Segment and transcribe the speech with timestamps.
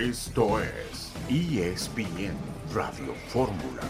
[0.00, 2.32] Esto es ESPN
[2.72, 3.82] Radio Fórmula.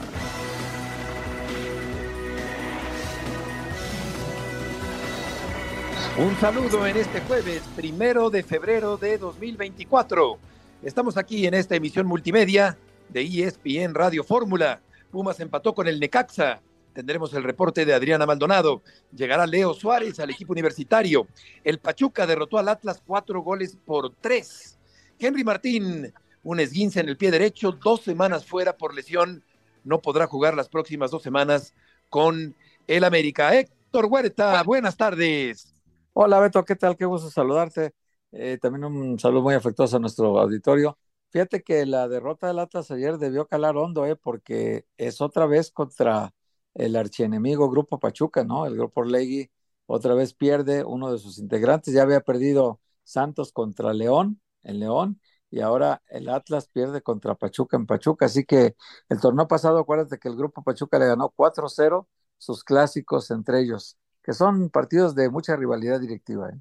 [6.19, 10.37] Un saludo en este jueves, primero de febrero de 2024.
[10.83, 12.77] Estamos aquí en esta emisión multimedia
[13.09, 14.81] de ESPN Radio Fórmula.
[15.13, 16.61] Pumas empató con el Necaxa.
[16.93, 18.83] Tendremos el reporte de Adriana Maldonado.
[19.15, 21.29] Llegará Leo Suárez al equipo universitario.
[21.63, 24.80] El Pachuca derrotó al Atlas cuatro goles por tres.
[25.23, 29.45] Henry Martín, un esguince en el pie derecho, dos semanas fuera por lesión.
[29.85, 31.75] No podrá jugar las próximas dos semanas
[32.09, 32.57] con
[32.87, 33.55] el América.
[33.55, 35.75] Héctor Huerta, buenas tardes.
[36.15, 36.97] Hola Beto, ¿qué tal?
[36.97, 37.93] Qué gusto saludarte.
[38.33, 40.97] Eh, también un saludo muy afectuoso a nuestro auditorio.
[41.29, 45.71] Fíjate que la derrota del Atlas ayer debió calar hondo, eh, porque es otra vez
[45.71, 46.33] contra
[46.73, 48.65] el archienemigo Grupo Pachuca, ¿no?
[48.65, 49.51] El Grupo Legui
[49.85, 51.93] otra vez pierde uno de sus integrantes.
[51.93, 57.77] Ya había perdido Santos contra León, en León, y ahora el Atlas pierde contra Pachuca
[57.77, 58.27] en Pachuca.
[58.27, 58.77] Así que
[59.09, 62.07] el torneo pasado, acuérdate que el Grupo Pachuca le ganó 4-0
[62.39, 66.51] sus clásicos entre ellos que son partidos de mucha rivalidad directiva.
[66.51, 66.59] ¿eh?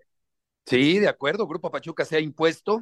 [0.65, 2.81] Sí, de acuerdo, Grupo Pachuca se ha impuesto.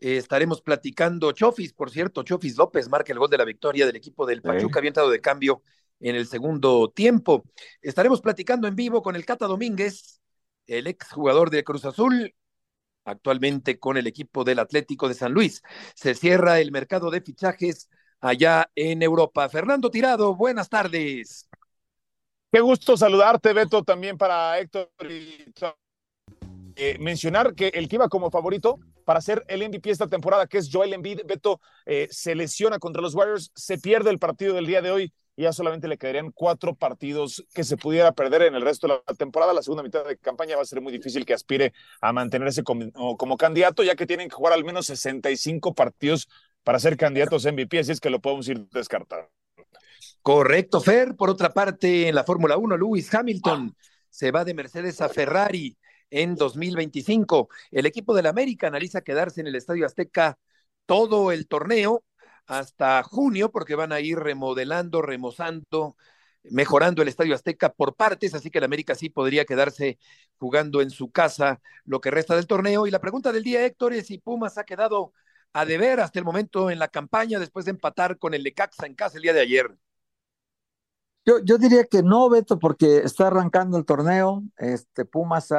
[0.00, 1.32] Eh, estaremos platicando.
[1.32, 4.78] Chofis, por cierto, Chofis López marca el gol de la victoria del equipo del Pachuca,
[4.78, 5.62] había entrado de cambio
[6.00, 7.44] en el segundo tiempo.
[7.82, 10.20] Estaremos platicando en vivo con el Cata Domínguez,
[10.66, 12.34] el ex jugador de Cruz Azul,
[13.08, 15.62] actualmente con el equipo del Atlético de San Luis.
[15.94, 17.88] Se cierra el mercado de fichajes
[18.20, 19.48] allá en Europa.
[19.48, 21.48] Fernando Tirado, buenas tardes.
[22.50, 25.44] Qué gusto saludarte, Beto, también para Héctor y
[26.76, 30.58] eh, mencionar que el que iba como favorito para ser el MVP esta temporada, que
[30.58, 34.66] es Joel Embiid, Beto eh, se lesiona contra los Warriors, se pierde el partido del
[34.66, 38.56] día de hoy y ya solamente le quedarían cuatro partidos que se pudiera perder en
[38.56, 39.52] el resto de la temporada.
[39.52, 43.16] La segunda mitad de campaña va a ser muy difícil que aspire a mantenerse como,
[43.16, 46.28] como candidato, ya que tienen que jugar al menos 65 partidos
[46.64, 49.30] para ser candidatos a MVP, así es que lo podemos ir descartando.
[50.22, 51.14] Correcto, Fer.
[51.14, 53.76] Por otra parte, en la Fórmula 1, Lewis Hamilton
[54.10, 55.78] se va de Mercedes a Ferrari
[56.10, 57.48] en 2025.
[57.70, 60.36] El equipo del América analiza quedarse en el Estadio Azteca
[60.84, 62.02] todo el torneo
[62.48, 65.96] hasta junio, porque van a ir remodelando, remozando,
[66.44, 69.98] mejorando el Estadio Azteca por partes, así que el América sí podría quedarse
[70.38, 72.86] jugando en su casa lo que resta del torneo.
[72.86, 75.12] Y la pregunta del día, Héctor, es si Pumas ha quedado
[75.52, 78.94] a deber hasta el momento en la campaña después de empatar con el Lecaxa en
[78.94, 79.76] casa el día de ayer.
[81.24, 84.42] Yo, yo diría que no, Beto, porque está arrancando el torneo.
[84.56, 85.52] Este Pumas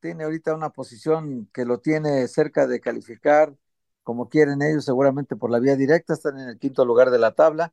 [0.00, 3.54] tiene ahorita una posición que lo tiene cerca de calificar,
[4.02, 7.32] como quieren ellos, seguramente por la vía directa, están en el quinto lugar de la
[7.32, 7.72] tabla.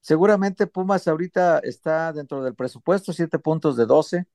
[0.00, 4.26] Seguramente Pumas ahorita está dentro del presupuesto, siete puntos de doce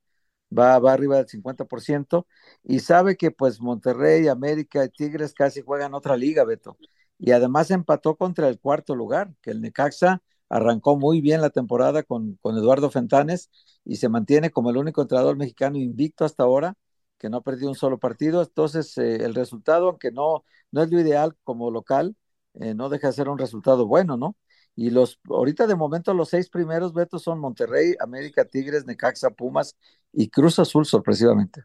[0.58, 2.28] va, va arriba del 50%,
[2.64, 6.78] y sabe que pues Monterrey, América y Tigres casi juegan otra liga, Beto.
[7.20, 12.04] Y además empató contra el cuarto lugar, que el Necaxa arrancó muy bien la temporada
[12.04, 13.50] con, con Eduardo Fentanes
[13.84, 16.76] y se mantiene como el único entrenador mexicano invicto hasta ahora,
[17.18, 18.42] que no ha perdido un solo partido.
[18.42, 22.16] Entonces, eh, el resultado, aunque no, no es lo ideal como local,
[22.56, 24.36] eh, no deja de ser un resultado bueno, ¿no?
[24.76, 29.76] Y los, ahorita de momento los seis primeros vetos son Monterrey, América, Tigres, Necaxa, Pumas
[30.14, 31.64] y Cruz Azul, sorpresivamente.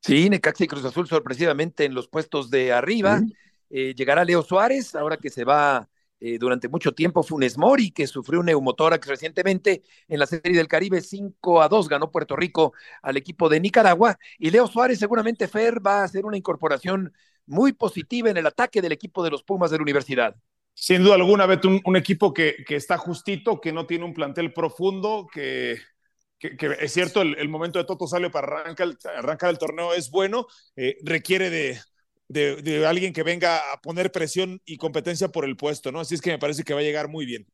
[0.00, 3.20] Sí, Necaxa y Cruz Azul sorpresivamente en los puestos de arriba.
[3.68, 5.88] Eh, llegará Leo Suárez, ahora que se va
[6.18, 10.68] eh, durante mucho tiempo Funes Mori, que sufrió un neumotórax recientemente en la Serie del
[10.68, 12.72] Caribe, 5 a 2 ganó Puerto Rico
[13.02, 14.18] al equipo de Nicaragua.
[14.38, 17.12] Y Leo Suárez, seguramente Fer, va a hacer una incorporación
[17.44, 20.34] muy positiva en el ataque del equipo de los Pumas de la universidad.
[20.72, 24.52] Sin duda alguna, Beto, un, equipo que, que, está justito, que no tiene un plantel
[24.52, 25.78] profundo, que,
[26.38, 30.46] que, es cierto, el, momento de Toto Salio para arrancar el, el torneo es bueno,
[30.76, 31.78] eh, requiere de,
[32.28, 36.00] de, alguien que venga a poner presión y competencia por el puesto, ¿no?
[36.00, 37.46] Así es que me parece que va a llegar muy bien.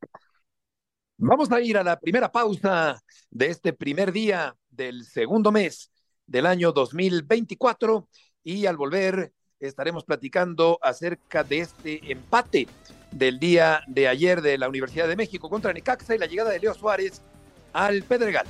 [1.18, 3.00] Vamos a ir a la primera pausa
[3.30, 5.92] de este primer día del segundo mes
[6.26, 8.08] del año 2024
[8.42, 12.66] y al volver estaremos platicando acerca de este empate
[13.12, 16.58] del día de ayer de la Universidad de México contra Necaxa y la llegada de
[16.58, 17.22] Leo Suárez
[17.72, 18.46] al Pedregal.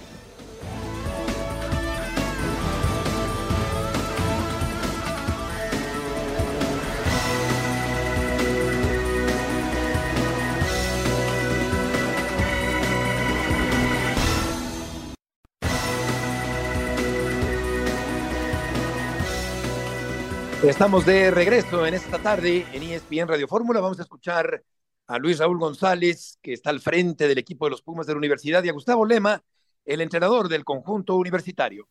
[20.62, 23.80] Estamos de regreso en esta tarde en ESPN Radio Fórmula.
[23.80, 24.62] Vamos a escuchar
[25.08, 28.18] a Luis Raúl González, que está al frente del equipo de los Pumas de la
[28.18, 29.42] Universidad, y a Gustavo Lema,
[29.84, 31.88] el entrenador del conjunto universitario.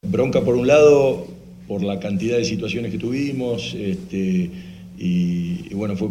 [0.00, 1.26] Bronca por un lado
[1.68, 3.74] por la cantidad de situaciones que tuvimos.
[3.74, 4.50] Este,
[4.96, 6.08] y, bueno, fue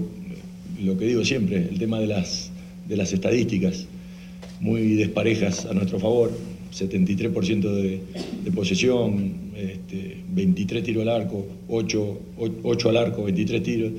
[0.82, 2.52] lo que digo siempre, el tema de las,
[2.88, 3.88] de las estadísticas,
[4.60, 6.32] muy desparejas a nuestro favor.
[6.72, 8.02] 73% de,
[8.44, 12.20] de, posesión, este, 23 tiros al arco, 8,
[12.64, 13.92] 8 al arco, 23 tiros.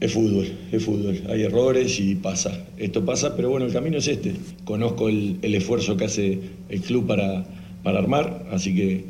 [0.00, 1.22] Es fútbol, es fútbol.
[1.30, 2.66] Hay errores y pasa.
[2.76, 4.34] Esto pasa, pero bueno, el camino es este.
[4.64, 7.46] Conozco el, el esfuerzo que hace el club para,
[7.82, 9.04] para armar, así que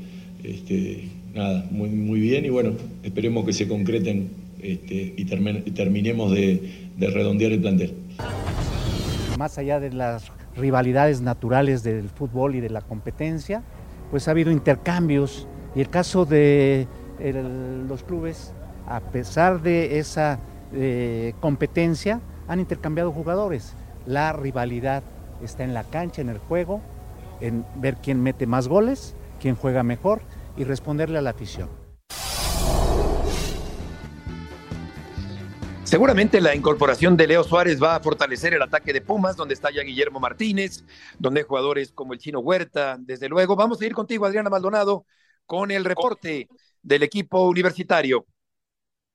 [0.44, 2.72] este, nada, muy, muy bien y bueno,
[3.02, 4.28] esperemos que se concreten
[4.62, 6.60] este, y, terminemos de,
[6.96, 7.92] de redondear el plantel.
[9.38, 13.62] Más allá de las rivalidades naturales del fútbol y de la competencia,
[14.10, 16.86] pues ha habido intercambios y el caso de
[17.88, 18.52] los clubes,
[18.86, 20.38] a pesar de esa
[20.72, 23.74] eh, competencia, han intercambiado jugadores.
[24.06, 25.02] La rivalidad
[25.42, 26.80] está en la cancha, en el juego,
[27.40, 30.22] en ver quién mete más goles, quién juega mejor
[30.56, 31.83] y responderle a la afición.
[35.94, 39.70] Seguramente la incorporación de Leo Suárez va a fortalecer el ataque de Pumas, donde está
[39.70, 40.82] ya Guillermo Martínez,
[41.20, 43.54] donde hay jugadores como el Chino Huerta, desde luego.
[43.54, 45.06] Vamos a ir contigo, Adriana Maldonado,
[45.46, 46.48] con el reporte
[46.82, 48.26] del equipo universitario.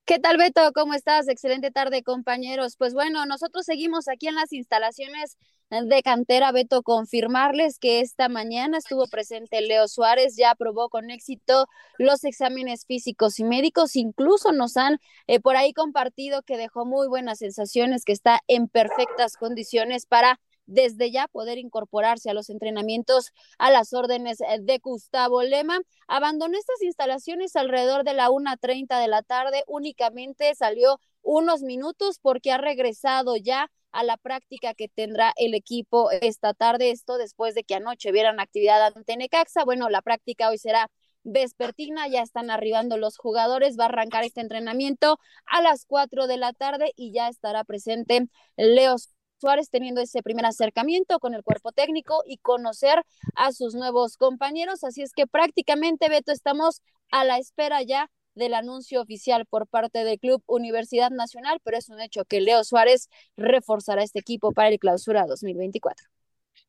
[0.05, 0.71] ¿Qué tal, Beto?
[0.73, 1.27] ¿Cómo estás?
[1.27, 2.77] Excelente tarde, compañeros.
[2.77, 5.37] Pues bueno, nosotros seguimos aquí en las instalaciones
[5.69, 11.67] de cantera, Beto, confirmarles que esta mañana estuvo presente Leo Suárez, ya aprobó con éxito
[11.99, 17.07] los exámenes físicos y médicos, incluso nos han eh, por ahí compartido que dejó muy
[17.07, 23.31] buenas sensaciones, que está en perfectas condiciones para desde ya poder incorporarse a los entrenamientos
[23.57, 25.79] a las órdenes eh, de Gustavo Lema.
[26.07, 32.51] Abandonó estas instalaciones alrededor de la 1.30 de la tarde, únicamente salió unos minutos porque
[32.51, 37.63] ha regresado ya a la práctica que tendrá el equipo esta tarde, esto después de
[37.63, 39.63] que anoche vieran actividad ante Necaxa.
[39.65, 40.89] Bueno, la práctica hoy será
[41.23, 46.37] vespertina, ya están arribando los jugadores, va a arrancar este entrenamiento a las 4 de
[46.37, 48.95] la tarde y ya estará presente Leo
[49.39, 53.03] Suárez teniendo ese primer acercamiento con el cuerpo técnico y conocer
[53.35, 54.83] a sus nuevos compañeros.
[54.83, 56.81] Así es que prácticamente, Beto, estamos
[57.11, 61.89] a la espera ya del anuncio oficial por parte del Club Universidad Nacional, pero es
[61.89, 66.07] un hecho que Leo Suárez reforzará este equipo para el clausura 2024.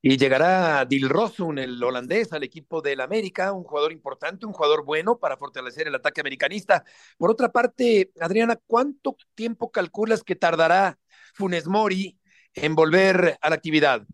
[0.02, 5.18] Y llegará Dilrosun, el holandés, al equipo del América, un jugador importante, un jugador bueno
[5.18, 6.84] para fortalecer el ataque americanista.
[7.18, 10.98] Por otra parte, Adriana, ¿cuánto tiempo calculas que tardará
[11.34, 12.18] Funes Mori
[12.54, 14.06] en volver a la actividad?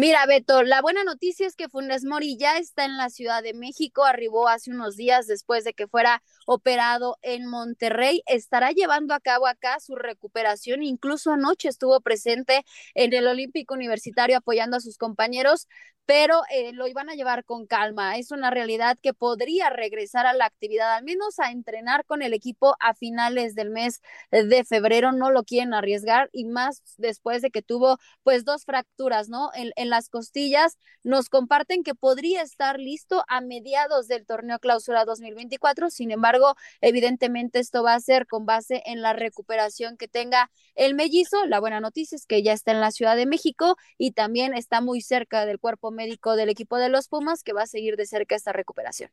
[0.00, 3.52] Mira, Beto, la buena noticia es que Funes Mori ya está en la Ciudad de
[3.52, 9.18] México, arribó hace unos días después de que fuera operado en Monterrey, estará llevando a
[9.18, 12.64] cabo acá su recuperación, incluso anoche estuvo presente
[12.94, 15.66] en el Olímpico Universitario apoyando a sus compañeros,
[16.08, 18.16] pero eh, lo iban a llevar con calma.
[18.16, 22.32] Es una realidad que podría regresar a la actividad, al menos a entrenar con el
[22.32, 24.00] equipo a finales del mes
[24.30, 25.12] de febrero.
[25.12, 29.50] No lo quieren arriesgar y más después de que tuvo pues dos fracturas, ¿no?
[29.52, 30.78] En, en las costillas.
[31.02, 35.90] Nos comparten que podría estar listo a mediados del torneo clausura 2024.
[35.90, 40.94] Sin embargo, evidentemente esto va a ser con base en la recuperación que tenga el
[40.94, 41.44] mellizo.
[41.44, 44.80] La buena noticia es que ya está en la Ciudad de México y también está
[44.80, 48.06] muy cerca del cuerpo médico del equipo de los Pumas que va a seguir de
[48.06, 49.10] cerca esta recuperación.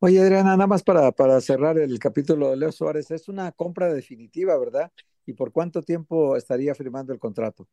[0.00, 3.92] Oye, Adriana, nada más para, para cerrar el capítulo de Leo Suárez, es una compra
[3.92, 4.92] definitiva, ¿verdad?
[5.26, 7.68] ¿Y por cuánto tiempo estaría firmando el contrato?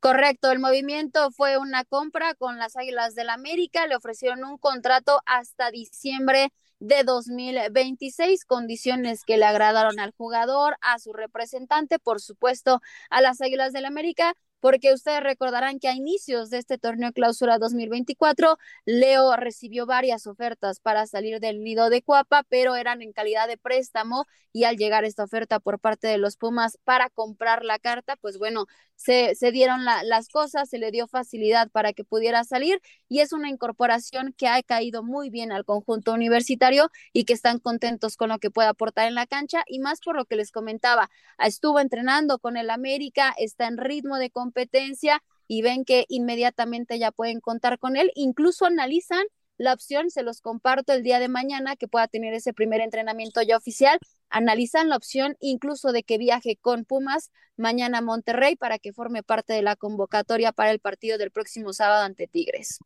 [0.00, 5.22] Correcto, el movimiento fue una compra con las Águilas del América, le ofrecieron un contrato
[5.24, 12.82] hasta diciembre de 2026, condiciones que le agradaron al jugador, a su representante, por supuesto,
[13.08, 17.58] a las Águilas del América, porque ustedes recordarán que a inicios de este torneo clausura
[17.58, 18.56] 2024,
[18.86, 23.58] Leo recibió varias ofertas para salir del nido de Cuapa, pero eran en calidad de
[23.58, 28.16] préstamo y al llegar esta oferta por parte de los Pumas para comprar la carta,
[28.16, 28.64] pues bueno,
[28.96, 33.34] se, se dieron las cosas, se le dio facilidad para que pudiera salir y es
[33.34, 38.30] una incorporación que ha caído muy bien al conjunto universitario y que están contentos con
[38.30, 41.80] lo que puede aportar en la cancha y más por lo que les comentaba, estuvo
[41.80, 47.10] entrenando con el América, está en ritmo de competencia competencia y ven que inmediatamente ya
[47.10, 49.24] pueden contar con él, incluso analizan
[49.56, 53.40] la opción, se los comparto el día de mañana, que pueda tener ese primer entrenamiento
[53.42, 58.78] ya oficial, analizan la opción incluso de que viaje con Pumas mañana a Monterrey para
[58.78, 62.78] que forme parte de la convocatoria para el partido del próximo sábado ante Tigres.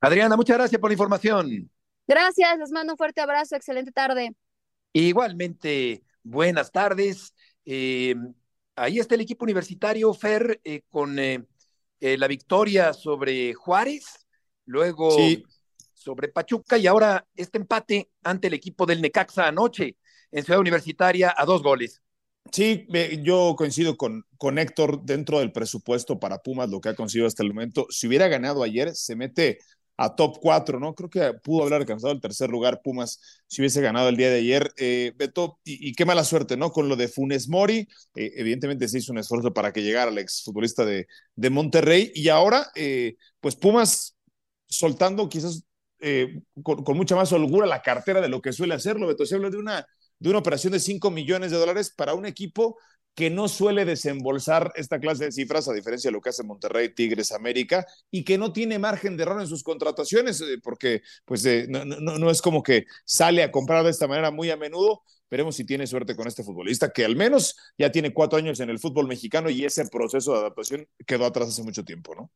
[0.00, 1.70] Adriana, muchas gracias por la información.
[2.06, 4.34] Gracias, les mando un fuerte abrazo, excelente tarde.
[4.92, 7.32] Igualmente, buenas tardes.
[7.64, 8.14] Eh,
[8.76, 11.44] ahí está el equipo universitario, Fer, eh, con eh,
[12.00, 14.26] eh, la victoria sobre Juárez,
[14.66, 15.16] luego
[15.92, 19.96] sobre Pachuca y ahora este empate ante el equipo del Necaxa anoche
[20.30, 22.02] en Ciudad Universitaria a dos goles.
[22.52, 22.86] Sí,
[23.22, 27.42] yo coincido con, con Héctor dentro del presupuesto para Pumas, lo que ha conseguido hasta
[27.42, 27.86] el momento.
[27.88, 29.58] Si hubiera ganado ayer, se mete
[29.96, 30.94] a top 4, ¿no?
[30.94, 34.38] Creo que pudo haber alcanzado el tercer lugar Pumas si hubiese ganado el día de
[34.38, 34.72] ayer.
[34.76, 36.70] Eh, Beto, y, qué mala suerte, ¿no?
[36.72, 40.18] Con lo de Funes Mori, eh, evidentemente se hizo un esfuerzo para que llegara el
[40.18, 44.16] exfutbolista de, de Monterrey y ahora, eh, pues Pumas
[44.66, 45.62] soltando quizás
[46.00, 49.24] eh, con, con, mucha más holgura la cartera de lo que suele hacerlo, Beto.
[49.24, 49.86] Se habla de una,
[50.18, 52.76] de una operación de 5 millones de dólares para un equipo
[53.14, 56.94] que no suele desembolsar esta clase de cifras, a diferencia de lo que hace Monterrey,
[56.94, 61.44] Tigres, América, y que no tiene margen de error en sus contrataciones, eh, porque pues
[61.44, 64.56] eh, no, no, no, es como que sale a comprar de esta manera muy a
[64.56, 65.02] menudo.
[65.30, 68.70] Veremos si tiene suerte con este futbolista, que al menos ya tiene cuatro años en
[68.70, 72.30] el fútbol mexicano y ese proceso de adaptación quedó atrás hace mucho tiempo, ¿no?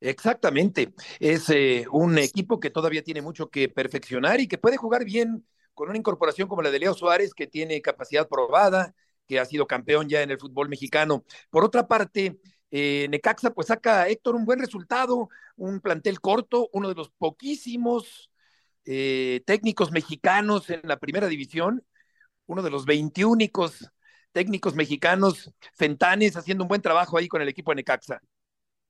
[0.00, 0.92] Exactamente.
[1.18, 5.46] Es eh, un equipo que todavía tiene mucho que perfeccionar y que puede jugar bien
[5.72, 8.94] con una incorporación como la de Leo Suárez, que tiene capacidad probada,
[9.26, 11.24] que ha sido campeón ya en el fútbol mexicano.
[11.50, 12.38] Por otra parte,
[12.70, 18.30] eh, Necaxa pues saca Héctor un buen resultado, un plantel corto, uno de los poquísimos
[18.84, 21.84] eh, técnicos mexicanos en la primera división,
[22.46, 23.90] uno de los veintiúnicos
[24.32, 28.20] técnicos mexicanos, Fentanes, haciendo un buen trabajo ahí con el equipo de Necaxa.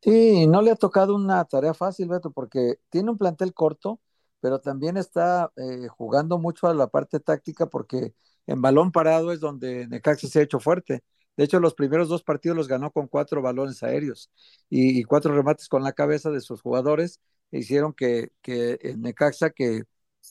[0.00, 4.00] Sí, no le ha tocado una tarea fácil, Beto, porque tiene un plantel corto,
[4.40, 8.14] pero también está eh, jugando mucho a la parte táctica porque
[8.46, 11.02] en balón parado es donde Necaxa se ha hecho fuerte.
[11.36, 14.30] De hecho, los primeros dos partidos los ganó con cuatro balones aéreos
[14.70, 17.20] y, cuatro remates con la cabeza de sus jugadores.
[17.50, 19.82] E hicieron que, que el Necaxa, que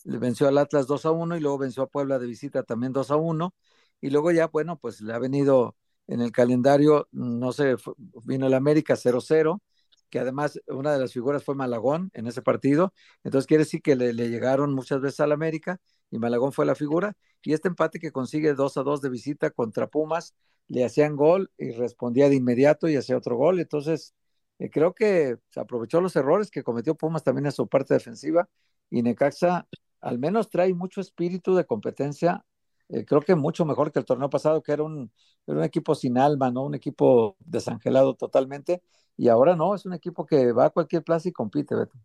[0.05, 2.93] le venció al Atlas 2 a 1 y luego venció a Puebla de visita también
[2.93, 3.53] 2 a 1.
[4.01, 5.75] Y luego ya, bueno, pues le ha venido
[6.08, 7.75] en el calendario, no sé,
[8.24, 9.62] vino el América 0-0,
[10.10, 12.93] que además una de las figuras fue Malagón en ese partido.
[13.24, 15.79] Entonces quiere decir que le, le llegaron muchas veces al América
[16.13, 17.17] y Malagón fue la figura.
[17.41, 20.36] Y este empate que consigue 2 a 2 de visita contra Pumas,
[20.67, 23.60] le hacían gol y respondía de inmediato y hacía otro gol.
[23.60, 24.13] Entonces,
[24.60, 28.48] eh, creo que se aprovechó los errores que cometió Pumas también en su parte defensiva
[28.91, 29.67] y Necaxa
[30.01, 32.46] al menos trae mucho espíritu de competencia.
[32.89, 35.12] Eh, creo que mucho mejor que el torneo pasado, que era un,
[35.48, 36.63] era un equipo sin alma, ¿no?
[36.63, 38.84] Un equipo desangelado totalmente.
[39.17, 41.98] Y ahora no, es un equipo que va a cualquier plaza y compite, Beto.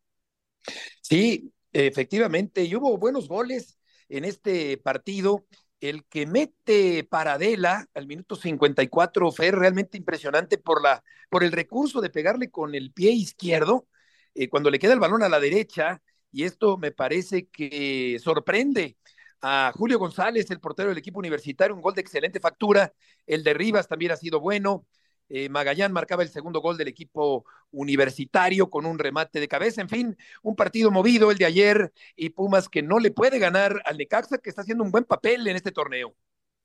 [1.02, 5.46] Sí, efectivamente, y hubo buenos goles en este partido.
[5.80, 12.00] El que mete Paradela al minuto 54 fue realmente impresionante por, la, por el recurso
[12.00, 13.86] de pegarle con el pie izquierdo
[14.34, 16.02] eh, cuando le queda el balón a la derecha.
[16.32, 18.96] Y esto me parece que sorprende
[19.40, 22.92] a Julio González, el portero del equipo universitario, un gol de excelente factura.
[23.26, 24.86] El de Rivas también ha sido bueno.
[25.28, 29.80] Eh, Magallán marcaba el segundo gol del equipo universitario con un remate de cabeza.
[29.80, 33.82] En fin, un partido movido el de ayer y Pumas que no le puede ganar
[33.84, 36.14] al Necaxa, que está haciendo un buen papel en este torneo.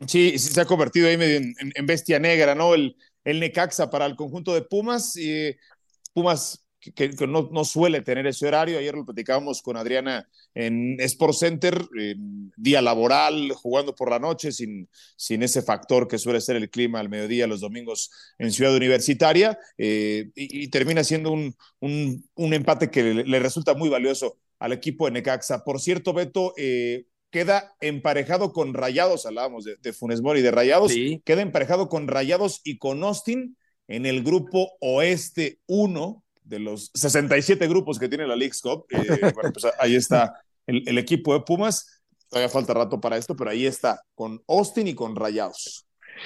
[0.07, 2.73] Sí, se ha convertido ahí medio en, bestia negra, ¿no?
[2.73, 5.15] El, el, Necaxa para el conjunto de Pumas.
[5.15, 5.55] Y
[6.13, 8.77] Pumas que, que no, no, suele tener ese horario.
[8.77, 14.51] Ayer lo platicábamos con Adriana en Sport Center, en día laboral, jugando por la noche,
[14.51, 18.75] sin, sin ese factor que suele ser el clima al mediodía los domingos en Ciudad
[18.75, 23.89] Universitaria, eh, y, y, termina siendo un, un, un empate que le, le, resulta muy
[23.89, 25.63] valioso al equipo de Necaxa.
[25.63, 30.91] Por cierto, Beto, eh, queda emparejado con Rayados, hablábamos de, de Funes Mori de Rayados,
[30.91, 31.21] sí.
[31.25, 37.67] queda emparejado con Rayados y con Austin en el grupo Oeste 1, de los 67
[37.67, 38.85] grupos que tiene la League's Cup.
[38.89, 42.01] Eh, bueno, pues ahí está el, el, equipo de Pumas.
[42.29, 45.85] Todavía falta rato para esto, pero ahí está, con Austin y con Rayados.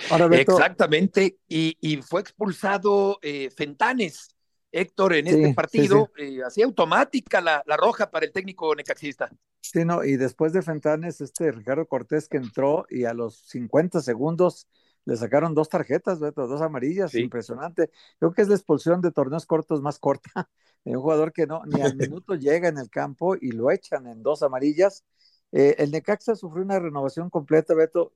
[0.09, 0.53] Ahora, Beto...
[0.53, 4.35] Exactamente, y, y, fue expulsado eh, Fentanes,
[4.71, 6.37] Héctor, en sí, este partido, sí, sí.
[6.37, 9.29] Eh, así automática la, la, roja para el técnico necaxista.
[9.61, 14.01] Sí, no, y después de Fentanes, este Ricardo Cortés que entró y a los 50
[14.01, 14.67] segundos
[15.07, 17.21] le sacaron dos tarjetas, Beto, dos amarillas, sí.
[17.21, 17.89] impresionante.
[18.19, 20.29] Creo que es la expulsión de torneos cortos más corta
[20.83, 24.05] de un jugador que no ni al minuto llega en el campo y lo echan
[24.05, 25.05] en dos amarillas.
[25.53, 28.13] Eh, el Necaxa sufrió una renovación completa, Beto.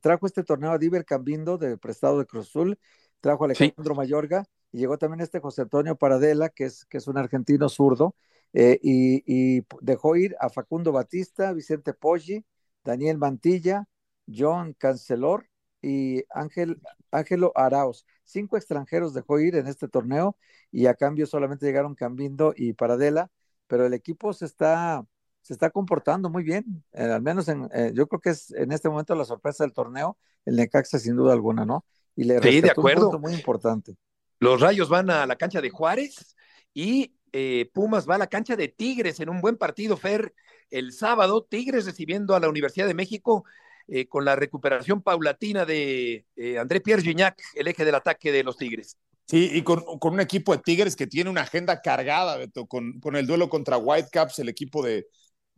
[0.00, 2.78] Trajo este torneo a Diver Cambindo, de prestado de Cruz Azul,
[3.20, 3.98] trajo a Alejandro sí.
[3.98, 8.14] Mayorga y llegó también este José Antonio Paradela, que es, que es un argentino zurdo,
[8.52, 12.44] eh, y, y, dejó ir a Facundo Batista, Vicente Poggi,
[12.84, 13.88] Daniel Mantilla,
[14.28, 15.47] John Cancelor
[15.82, 16.80] y Ángel,
[17.10, 18.04] Ángelo Arauz.
[18.24, 20.36] Cinco extranjeros dejó ir en este torneo
[20.70, 23.30] y a cambio solamente llegaron Cambindo y Paradela,
[23.66, 25.04] pero el equipo se está,
[25.40, 28.72] se está comportando muy bien, eh, al menos en, eh, yo creo que es en
[28.72, 31.84] este momento la sorpresa del torneo, el Necaxa sin duda alguna, ¿no?
[32.16, 33.06] Y le sí, de acuerdo.
[33.06, 33.96] un punto muy importante.
[34.40, 36.36] Los rayos van a la cancha de Juárez
[36.74, 40.34] y eh, Pumas va a la cancha de Tigres en un buen partido, Fer,
[40.70, 43.44] el sábado, Tigres recibiendo a la Universidad de México
[43.88, 48.44] eh, con la recuperación paulatina de eh, André Pierre Gignac, el eje del ataque de
[48.44, 48.96] los Tigres.
[49.26, 53.16] Sí, y con, un equipo de Tigres que tiene una agenda cargada, Beto, con, con
[53.16, 55.06] el duelo contra Whitecaps, el equipo de,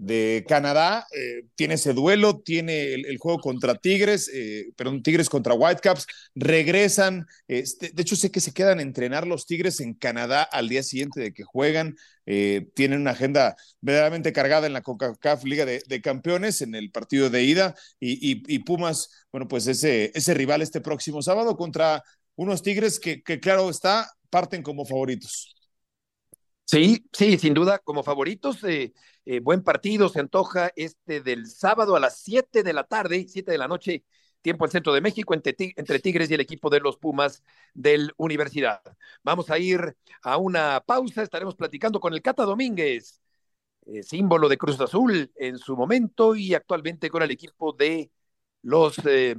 [0.00, 5.52] de Canadá, eh, tiene ese duelo, tiene el, juego contra Tigres, eh, perdón, Tigres contra
[5.52, 10.70] Whitecaps, regresan, este, de hecho sé que se quedan entrenar los Tigres en Canadá al
[10.70, 15.66] día siguiente de que juegan, eh, tienen una agenda verdaderamente cargada en la CONCACAF Liga
[15.66, 20.32] de, Campeones, en el partido de ida, y, y, y, Pumas, bueno, pues ese, ese
[20.32, 22.02] rival este próximo sábado contra
[22.36, 25.54] unos Tigres que, que claro está, parten como favoritos.
[26.70, 28.92] Sí, sí, sin duda, como favoritos, eh,
[29.24, 33.50] eh, buen partido, se antoja este del sábado a las 7 de la tarde, 7
[33.50, 34.04] de la noche,
[34.40, 37.42] tiempo al centro de México, entre, entre, Tigres y el equipo de los Pumas
[37.74, 38.80] del Universidad.
[39.24, 43.20] Vamos a ir a una pausa, estaremos platicando con el Cata Domínguez,
[43.86, 48.12] eh, símbolo de Cruz Azul en su momento y actualmente con el equipo de
[48.62, 49.36] los eh,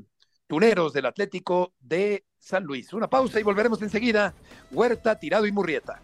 [0.48, 2.92] tuneros del Atlético de San Luis.
[2.92, 4.34] Una pausa y volveremos enseguida.
[4.70, 6.02] Huerta, Tirado y Murrieta.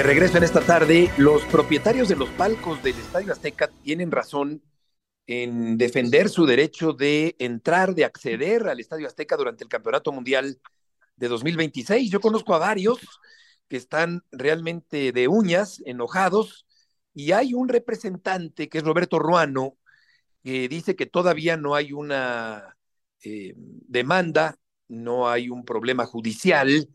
[0.00, 4.62] De regreso en esta tarde, los propietarios de los palcos del Estadio Azteca tienen razón
[5.26, 10.58] en defender su derecho de entrar, de acceder al Estadio Azteca durante el Campeonato Mundial
[11.16, 12.10] de 2026.
[12.10, 12.98] Yo conozco a varios
[13.68, 16.64] que están realmente de uñas, enojados,
[17.12, 19.76] y hay un representante que es Roberto Ruano,
[20.42, 22.74] que dice que todavía no hay una
[23.22, 24.56] eh, demanda,
[24.88, 26.88] no hay un problema judicial,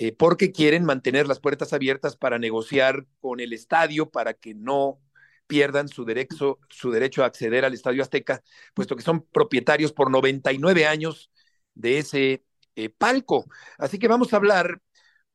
[0.00, 5.00] eh, porque quieren mantener las puertas abiertas para negociar con el estadio para que no
[5.48, 10.12] pierdan su derecho, su derecho a acceder al Estadio Azteca, puesto que son propietarios por
[10.12, 11.32] 99 años
[11.74, 12.44] de ese
[12.76, 13.46] eh, palco.
[13.76, 14.80] Así que vamos a hablar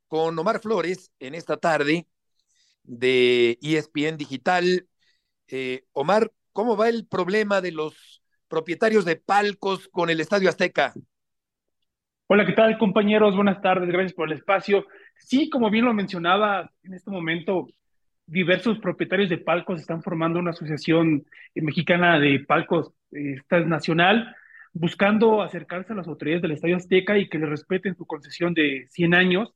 [0.08, 2.08] con Omar Flores en esta tarde
[2.84, 4.88] de ESPN Digital.
[5.49, 10.93] Eh, Omar, ¿cómo va el problema de los propietarios de palcos con el Estadio Azteca?
[12.27, 13.36] Hola, ¿qué tal compañeros?
[13.36, 14.86] Buenas tardes, gracias por el espacio.
[15.17, 17.67] Sí, como bien lo mencionaba, en este momento
[18.25, 24.36] diversos propietarios de palcos están formando una asociación mexicana de palcos, esta es nacional,
[24.71, 28.88] buscando acercarse a las autoridades del Estadio Azteca y que les respeten su concesión de
[28.89, 29.53] 100 años,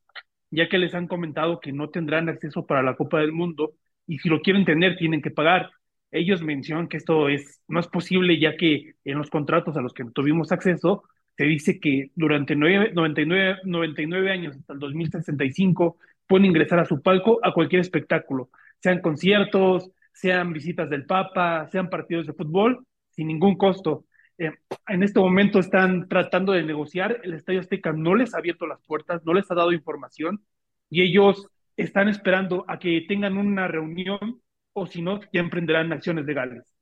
[0.51, 3.73] ya que les han comentado que no tendrán acceso para la Copa del Mundo
[4.06, 5.71] y si lo quieren tener tienen que pagar.
[6.12, 9.93] Ellos mencionan que esto es, no es posible ya que en los contratos a los
[9.93, 11.03] que tuvimos acceso
[11.38, 17.39] se dice que durante 99, 99 años hasta el 2065 pueden ingresar a su palco
[17.43, 18.50] a cualquier espectáculo,
[18.82, 24.06] sean conciertos, sean visitas del Papa, sean partidos de fútbol, sin ningún costo.
[24.39, 24.52] Eh,
[24.88, 28.82] en este momento están tratando de negociar, el Estadio Azteca no les ha abierto las
[28.82, 30.43] puertas, no les ha dado información
[30.89, 34.41] y ellos están esperando a que tengan una reunión
[34.73, 36.77] o si no, ya emprenderán acciones legales.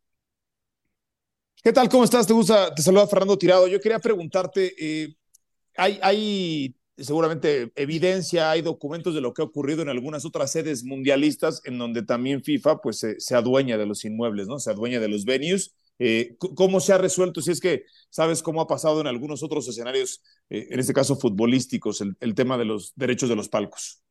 [1.63, 1.89] ¿Qué tal?
[1.89, 2.27] ¿Cómo estás?
[2.27, 3.67] Te gusta, te saluda Fernando Tirado.
[3.67, 5.15] Yo quería preguntarte, eh,
[5.75, 10.83] hay, hay seguramente evidencia, hay documentos de lo que ha ocurrido en algunas otras sedes
[10.83, 14.59] mundialistas en donde también FIFA pues se, adueña de los inmuebles, ¿no?
[14.59, 15.75] Se adueña de los venues.
[15.97, 17.41] Eh, ¿Cómo se ha resuelto?
[17.41, 21.15] Si es que sabes cómo ha pasado en algunos otros escenarios, eh, en este caso
[21.15, 24.04] futbolísticos, el tema de los derechos de los palcos.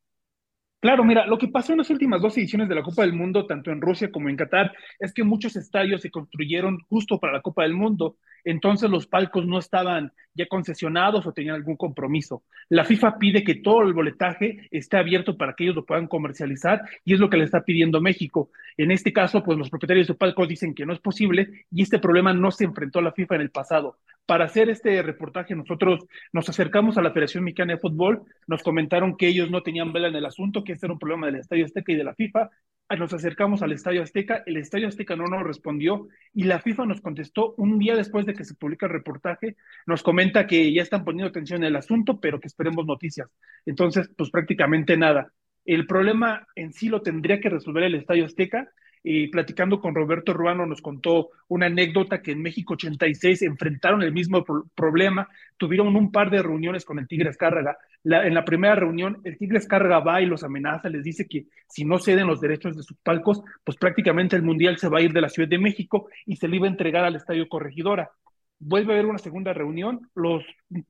[0.84, 3.46] Claro, mira, lo que pasó en las últimas dos ediciones de la Copa del Mundo,
[3.46, 7.40] tanto en Rusia como en Qatar, es que muchos estadios se construyeron justo para la
[7.40, 12.42] Copa del Mundo, entonces los palcos no estaban ya concesionados o tenían algún compromiso.
[12.68, 16.82] La FIFA pide que todo el boletaje esté abierto para que ellos lo puedan comercializar
[17.02, 18.50] y es lo que le está pidiendo México.
[18.76, 21.98] En este caso, pues los propietarios de palcos dicen que no es posible y este
[21.98, 23.96] problema no se enfrentó a la FIFA en el pasado.
[24.26, 29.16] Para hacer este reportaje nosotros nos acercamos a la Federación Mexicana de Fútbol, nos comentaron
[29.16, 31.66] que ellos no tenían vela en el asunto, que este era un problema del Estadio
[31.66, 32.50] Azteca y de la FIFA.
[32.98, 37.00] Nos acercamos al Estadio Azteca, el Estadio Azteca no nos respondió y la FIFA nos
[37.02, 39.56] contestó un día después de que se publica el reportaje,
[39.86, 43.28] nos comenta que ya están poniendo atención en el asunto, pero que esperemos noticias.
[43.66, 45.32] Entonces, pues prácticamente nada.
[45.66, 48.70] El problema en sí lo tendría que resolver el Estadio Azteca
[49.04, 54.12] y platicando con Roberto Ruano nos contó una anécdota que en México 86 enfrentaron el
[54.12, 57.76] mismo pro problema, tuvieron un par de reuniones con el Tigre Escárraga.
[58.02, 61.46] La, en la primera reunión, el Tigre Escárraga va y los amenaza, les dice que
[61.68, 65.02] si no ceden los derechos de sus palcos, pues prácticamente el Mundial se va a
[65.02, 68.10] ir de la Ciudad de México y se le iba a entregar al Estadio Corregidora
[68.58, 70.42] vuelve a haber una segunda reunión, los,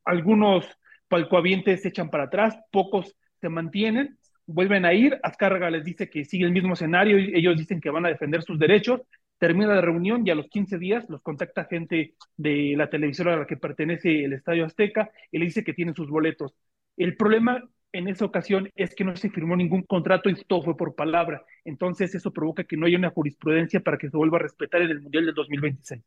[0.04, 0.66] algunos
[1.08, 6.24] palcoavientes se echan para atrás, pocos se mantienen, vuelven a ir, Azcárraga les dice que
[6.24, 9.00] sigue el mismo escenario, ellos dicen que van a defender sus derechos,
[9.38, 13.38] termina la reunión y a los 15 días los contacta gente de la televisora a
[13.38, 16.54] la que pertenece el Estadio Azteca y le dice que tienen sus boletos.
[16.96, 20.76] El problema en esa ocasión es que no se firmó ningún contrato y todo fue
[20.76, 21.44] por palabra.
[21.64, 24.90] Entonces eso provoca que no haya una jurisprudencia para que se vuelva a respetar en
[24.90, 26.02] el Mundial del 2026.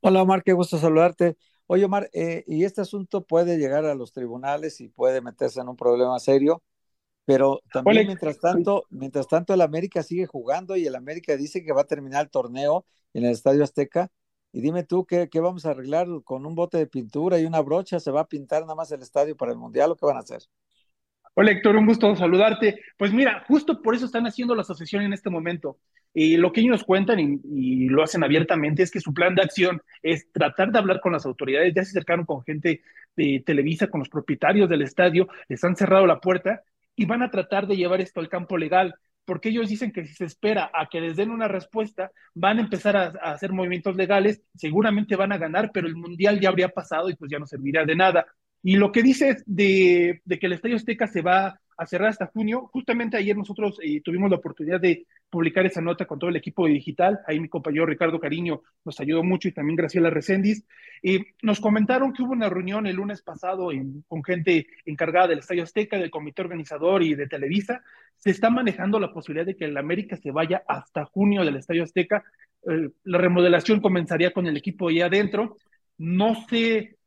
[0.00, 1.36] Hola Omar, qué gusto saludarte.
[1.72, 5.68] Oye Omar, eh, y este asunto puede llegar a los tribunales y puede meterse en
[5.68, 6.64] un problema serio,
[7.24, 11.72] pero también mientras tanto, mientras tanto el América sigue jugando y el América dice que
[11.72, 14.10] va a terminar el torneo en el Estadio Azteca.
[14.50, 17.60] Y dime tú, ¿qué, qué vamos a arreglar con un bote de pintura y una
[17.60, 18.00] brocha?
[18.00, 20.20] ¿Se va a pintar nada más el estadio para el Mundial o qué van a
[20.20, 20.42] hacer?
[21.34, 22.80] Hola Héctor, un gusto saludarte.
[22.98, 25.78] Pues mira, justo por eso están haciendo la asociación en este momento.
[26.12, 29.80] Y lo que ellos cuentan y, lo hacen abiertamente es que su plan de acción
[30.02, 31.72] es tratar de hablar con las autoridades.
[31.74, 32.82] Ya se acercaron con gente
[33.16, 36.62] de Televisa, con los propietarios del estadio, les han cerrado la puerta
[36.96, 40.14] y van a tratar de llevar esto al campo legal, porque ellos dicen que si
[40.14, 43.96] se espera a que les den una respuesta, van a empezar a, a hacer movimientos
[43.96, 47.46] legales, seguramente van a ganar, pero el mundial ya habría pasado y pues ya no
[47.46, 48.26] serviría de nada.
[48.62, 52.68] Y lo que dices de, que el Estadio Azteca se va a cerrar hasta junio,
[52.72, 56.66] justamente ayer nosotros eh, tuvimos la oportunidad de publicar esa nota con todo el equipo
[56.66, 60.66] digital, ahí mi compañero Ricardo Cariño nos ayudó mucho y también Graciela Recendis,
[61.02, 63.70] y nos comentaron que hubo una reunión el lunes pasado
[64.08, 67.82] con gente encargada del Estadio Azteca, del comité organizador y de Televisa,
[68.18, 71.84] se está manejando la posibilidad de que el América se vaya hasta junio del Estadio
[71.84, 72.22] Azteca,
[72.68, 75.56] eh, la remodelación comenzaría con el equipo ahí adentro,
[75.96, 76.98] no sé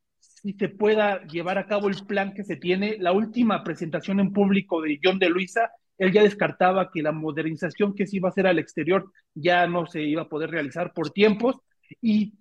[0.44, 2.98] si se pueda llevar a cabo el plan que se tiene.
[3.00, 7.94] La última presentación en público de John de Luisa, él ya descartaba que la modernización
[7.94, 11.10] que se iba a hacer al exterior ya no se iba a poder realizar por
[11.10, 11.56] tiempos
[12.02, 12.34] y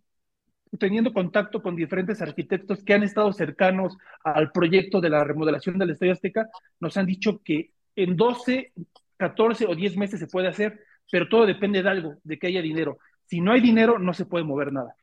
[0.77, 5.91] teniendo contacto con diferentes arquitectos que han estado cercanos al proyecto de la remodelación del
[5.91, 6.49] Estadio Azteca,
[6.81, 8.73] nos han dicho que en 12,
[9.15, 10.77] 14 o 10 meses se puede hacer,
[11.09, 12.97] pero todo depende de algo, de que haya dinero.
[13.27, 14.93] Si no hay dinero, no se puede mover nada.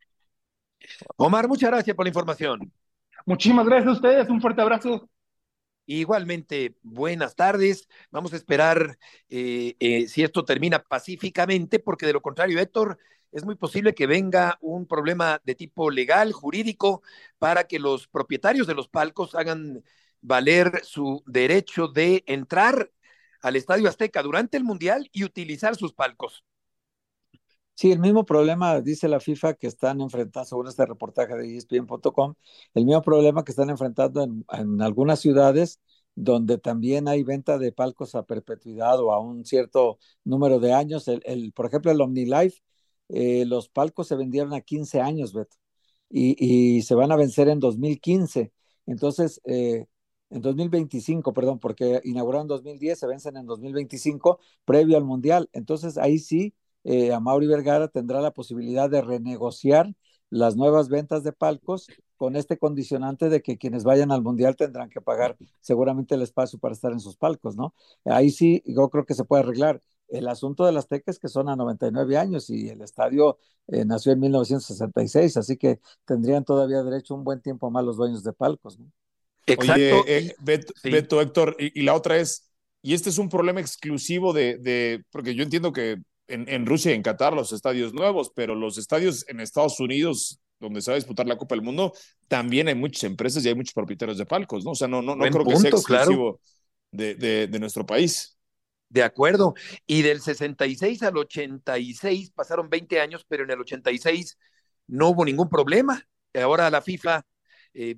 [1.17, 2.71] Omar, muchas gracias por la información.
[3.27, 5.09] Muchísimas gracias a ustedes, un fuerte abrazo.
[5.87, 7.89] Igualmente, buenas tardes.
[8.11, 12.99] Vamos a esperar eh, eh, si esto termina pacíficamente, porque de lo contrario, Héctor,
[13.33, 17.03] es muy posible que venga un problema de tipo legal, jurídico,
[17.39, 19.83] para que los propietarios de los palcos hagan
[20.21, 22.91] valer su derecho de entrar
[23.43, 26.45] al Estadio Azteca durante el Mundial y utilizar sus palcos.
[27.81, 32.35] Sí, el mismo problema, dice la FIFA, que están enfrentando, según este reportaje de ESPN.com,
[32.75, 35.81] el mismo problema que están enfrentando en, algunas ciudades
[36.15, 41.09] donde también hay venta de palcos a perpetuidad o a un cierto número de años.
[41.09, 42.61] El, por ejemplo, el OmniLife,
[43.09, 45.57] eh, los palcos se vendieron a 15 años, Beto,
[46.11, 48.53] y, se van a vencer en 2015.
[48.85, 49.87] Entonces, eh,
[50.29, 55.49] en 2025, perdón, porque inauguraron en 2010, se vencen en 2025, previo al Mundial.
[55.55, 59.93] Entonces, ahí sí eh, a Mauri Vergara tendrá la posibilidad de renegociar
[60.31, 64.89] las nuevas ventas de palcos con este condicionante de que quienes vayan al mundial tendrán
[64.89, 67.75] que pagar seguramente el espacio para estar en sus palcos, ¿no?
[68.05, 69.83] Ahí sí, yo creo que se puede arreglar.
[70.09, 73.39] El asunto de las Teques que son a 99 años y el estadio
[73.69, 78.25] eh, nació en 1966, así que tendrían todavía derecho un buen tiempo más los dueños
[78.25, 78.91] de palcos, ¿no?
[79.47, 80.05] Exacto.
[80.07, 80.35] Eh,
[80.85, 82.51] Beto, Héctor, y, la otra es,
[82.83, 86.95] y este es un problema exclusivo de, de porque yo entiendo que en, Rusia y
[86.95, 90.99] en Qatar los estadios nuevos, pero los estadios en Estados Unidos, donde se va a
[90.99, 91.93] disputar la Copa del Mundo,
[92.29, 94.73] también hay muchas empresas y hay muchos propietarios de palcos, ¿no?
[94.73, 96.41] O sea, no, no, no creo que sea exclusivo
[96.91, 98.39] de, de, nuestro país.
[98.89, 99.55] De acuerdo.
[99.87, 104.39] Y del 66 al 86 pasaron 20 años, pero en el 86
[104.89, 106.05] no hubo ningún problema.
[106.35, 107.25] Ahora a la FIFA
[107.75, 107.97] eh,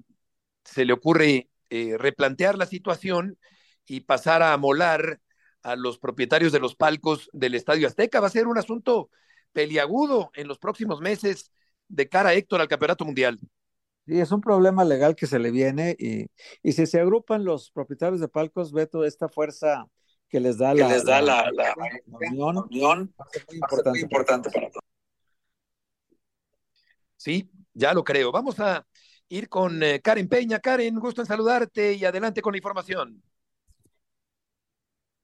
[0.65, 3.39] se le ocurre eh, replantear la situación
[3.87, 5.21] y pasar a molar
[5.63, 8.21] a los propietarios de los palcos del Estadio Azteca.
[8.21, 9.11] Va a ser un asunto
[9.53, 11.53] peliagudo en los próximos meses
[11.89, 13.39] de cara a Héctor al Campeonato Mundial.
[14.07, 16.27] Sí, es un problema legal que se le viene y,
[16.63, 19.87] y si se agrupan los propietarios de palcos, Beto, esta fuerza
[20.33, 21.53] que les da, la, les da la,
[22.07, 24.83] unión, muy importante, para todos.
[27.17, 28.33] Sí, ya lo creo.
[28.33, 28.87] Vamos a
[29.29, 30.59] ir con eh, Karen Peña.
[30.59, 33.23] Karen, gusto en saludarte y adelante con la información.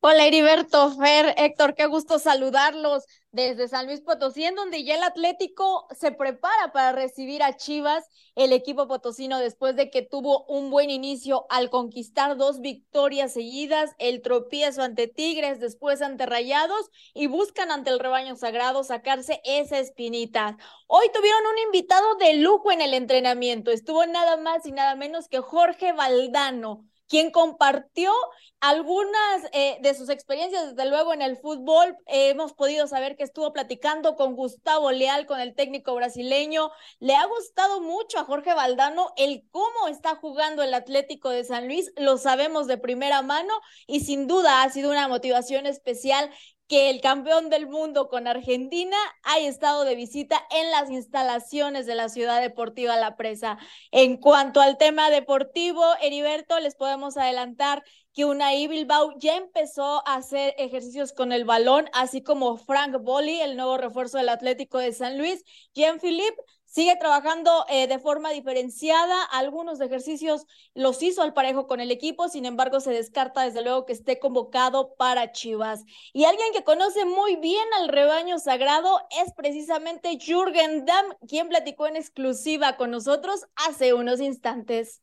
[0.01, 5.03] Hola Heriberto, Fer, Héctor, qué gusto saludarlos desde San Luis Potosí, en donde ya el
[5.03, 8.05] Atlético se prepara para recibir a Chivas,
[8.37, 13.91] el equipo potosino, después de que tuvo un buen inicio al conquistar dos victorias seguidas,
[13.99, 19.81] el tropiezo ante Tigres, después ante Rayados, y buscan ante el rebaño sagrado sacarse esa
[19.81, 20.57] espinita.
[20.87, 25.27] Hoy tuvieron un invitado de lujo en el entrenamiento, estuvo nada más y nada menos
[25.27, 28.12] que Jorge Valdano quien compartió
[28.61, 31.97] algunas eh, de sus experiencias, desde luego, en el fútbol.
[32.07, 36.71] hemos podido saber que estuvo platicando con Gustavo Leal, con el técnico brasileño.
[36.99, 41.66] Le ha gustado mucho a Jorge Valdano el cómo está jugando el Atlético de San
[41.66, 43.55] Luis, lo sabemos de primera mano
[43.87, 46.31] y sin duda ha sido una motivación especial
[46.68, 51.94] que el campeón del mundo con Argentina haya estado de visita en las instalaciones de
[51.94, 53.59] la Ciudad Deportiva La Presa.
[53.90, 60.16] En cuanto al tema deportivo, Heriberto, les podemos adelantar que Unai Bilbao ya empezó a
[60.16, 64.92] hacer ejercicios con el balón, así como Frank Bolli, el nuevo refuerzo del Atlético de
[64.92, 65.44] San Luis.
[65.74, 66.37] Jean-Philippe
[66.68, 72.28] Sigue trabajando eh, de forma diferenciada, algunos ejercicios los hizo al parejo con el equipo,
[72.28, 75.87] sin embargo se descarta desde luego que esté convocado para Chivas.
[76.12, 81.87] Y alguien que conoce muy bien al rebaño sagrado es precisamente Jürgen Damm, quien platicó
[81.87, 85.00] en exclusiva con nosotros hace unos instantes.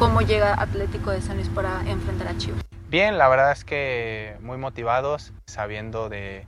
[0.00, 2.60] ¿Cómo llega Atlético de San Luis para enfrentar a Chivas?
[2.88, 6.44] Bien, la verdad es que muy motivados, sabiendo de,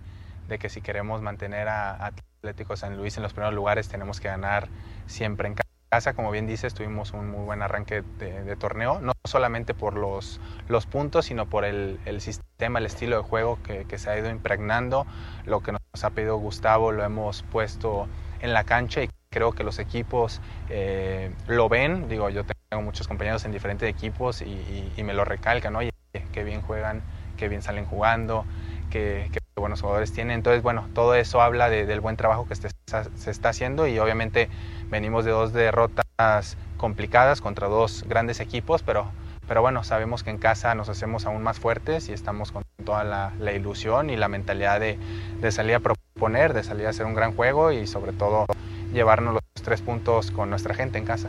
[0.59, 2.13] que si queremos mantener a, a
[2.43, 4.67] Atlético San Luis en los primeros lugares tenemos que ganar
[5.07, 5.55] siempre en
[5.89, 6.13] casa.
[6.15, 10.87] Como bien dices, tuvimos un muy buen arranque de, torneo, no solamente por los, los
[10.87, 14.29] puntos, sino por el, el sistema, el estilo de juego que, que, se ha ido
[14.29, 15.07] impregnando.
[15.47, 18.09] Lo que nos ha pedido Gustavo lo hemos puesto
[18.41, 22.09] en la cancha y creo que los equipos eh, lo ven.
[22.09, 25.93] Digo, yo tengo muchos compañeros en diferentes equipos y, y, me lo recalcan, oye,
[26.33, 27.03] qué bien juegan,
[27.37, 28.47] qué bien salen jugando,
[28.91, 30.35] que, que buenos jugadores tiene.
[30.35, 34.49] Entonces, bueno, todo eso habla del buen trabajo que se está haciendo y obviamente
[34.91, 39.11] venimos de dos derrotas complicadas contra dos grandes equipos, pero,
[39.47, 43.05] pero bueno, sabemos que en casa nos hacemos aún más fuertes y estamos con toda
[43.05, 44.99] la, la ilusión y la mentalidad de,
[45.41, 48.47] de, salir a proponer, de salir a hacer un gran juego y sobre todo
[48.93, 51.29] llevarnos los tres puntos con nuestra gente en casa.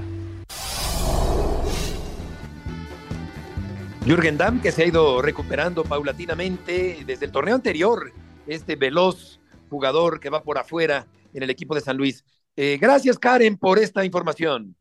[4.05, 8.11] Jürgen Damm, que se ha ido recuperando paulatinamente desde el torneo anterior,
[8.47, 9.39] este veloz
[9.69, 12.25] jugador que va por afuera en el equipo de San Luis.
[12.57, 14.75] Eh, gracias, Karen, por esta información.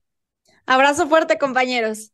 [0.67, 2.11] Abrazo fuerte, compañeros.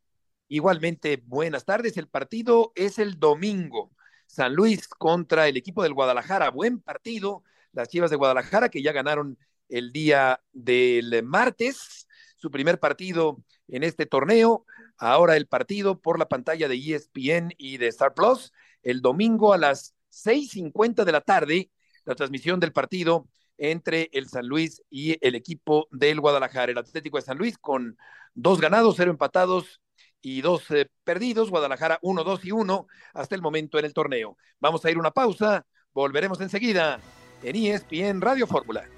[0.48, 1.96] Igualmente, buenas tardes.
[1.96, 3.90] El partido es el domingo.
[4.26, 6.50] San Luis contra el equipo del Guadalajara.
[6.50, 7.42] Buen partido.
[7.72, 9.38] Las Chivas de Guadalajara que ya ganaron
[9.70, 12.06] el día del martes
[12.38, 14.64] su primer partido en este torneo.
[14.98, 18.52] Ahora el partido por la pantalla de ESPN y de Star Plus.
[18.82, 21.70] El domingo a las 6:50 de la tarde,
[22.04, 26.72] la transmisión del partido entre el San Luis y el equipo del Guadalajara.
[26.72, 27.96] El Atlético de San Luis con
[28.34, 29.80] dos ganados, cero empatados
[30.20, 31.50] y dos eh, perdidos.
[31.50, 34.36] Guadalajara uno, dos y uno hasta el momento en el torneo.
[34.58, 35.66] Vamos a ir una pausa.
[35.92, 37.00] Volveremos enseguida
[37.42, 38.97] en ESPN Radio Fórmula.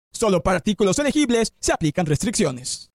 [0.21, 2.91] Solo para artículos elegibles se aplican restricciones.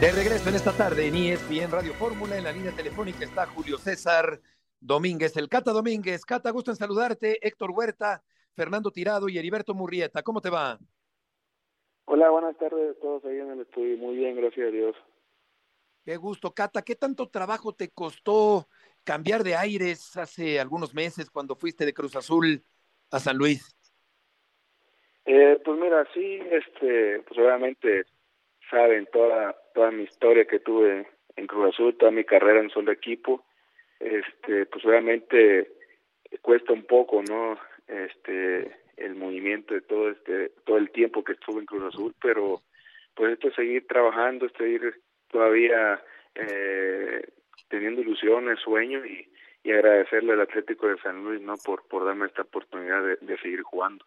[0.00, 3.76] De regreso en esta tarde en ESPN Radio Fórmula, en la línea telefónica está Julio
[3.76, 4.40] César
[4.80, 6.24] Domínguez, el Cata Domínguez.
[6.24, 7.46] Cata, gusto en saludarte.
[7.46, 8.22] Héctor Huerta,
[8.54, 10.22] Fernando Tirado y Heriberto Murrieta.
[10.22, 10.78] ¿Cómo te va?
[12.06, 13.98] Hola, buenas tardes a todos ahí en el estudio.
[13.98, 14.96] Muy bien, gracias a Dios.
[16.06, 16.80] Qué gusto, Cata.
[16.80, 18.66] ¿Qué tanto trabajo te costó
[19.04, 22.64] cambiar de aires hace algunos meses cuando fuiste de Cruz Azul
[23.10, 23.74] a San Luis?
[25.24, 28.04] Eh, pues mira, sí, este, pues obviamente
[28.70, 32.92] saben toda toda mi historia que tuve en Cruz Azul, toda mi carrera en solo
[32.92, 33.44] equipo
[34.00, 35.72] este, pues obviamente
[36.42, 37.58] cuesta un poco, ¿no?
[37.86, 42.62] Este, el movimiento de todo este, todo el tiempo que estuve en Cruz Azul, pero
[43.14, 46.02] pues esto es seguir trabajando, seguir todavía
[46.34, 47.26] eh,
[47.68, 49.28] teniendo ilusiones, sueños y,
[49.62, 51.54] y agradecerle al Atlético de San Luis, ¿no?
[51.56, 54.04] Por, por darme esta oportunidad de, de seguir jugando.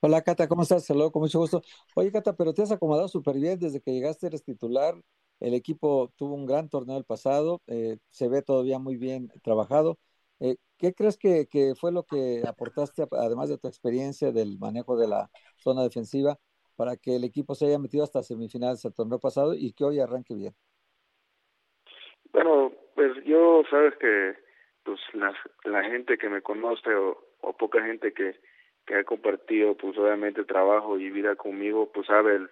[0.00, 0.84] Hola Cata, ¿cómo estás?
[0.84, 1.62] Saludos, con mucho gusto.
[1.94, 4.94] Oye Cata, pero te has acomodado súper bien desde que llegaste, eres titular.
[5.40, 9.98] El equipo tuvo un gran torneo el pasado, eh, se ve todavía muy bien trabajado.
[10.40, 14.96] Eh, ¿Qué crees que, que, fue lo que aportaste, además de tu experiencia del manejo
[14.98, 16.38] de la zona defensiva,
[16.76, 20.00] para que el equipo se haya metido hasta semifinales del torneo pasado y que hoy
[20.00, 20.54] arranque bien?
[22.34, 24.34] Bueno, pues yo sabes que
[24.82, 28.34] pues la, la gente que me conoce o, o poca gente que,
[28.84, 32.50] que ha compartido pues obviamente trabajo y vida conmigo pues sabe el,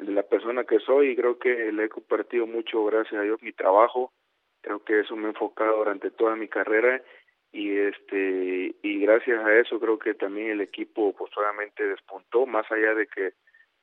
[0.00, 3.40] el la persona que soy y creo que le he compartido mucho gracias a Dios
[3.42, 4.12] mi trabajo.
[4.60, 7.00] Creo que eso me ha enfocado durante toda mi carrera
[7.52, 12.70] y este y gracias a eso creo que también el equipo pues obviamente despuntó más
[12.72, 13.34] allá de que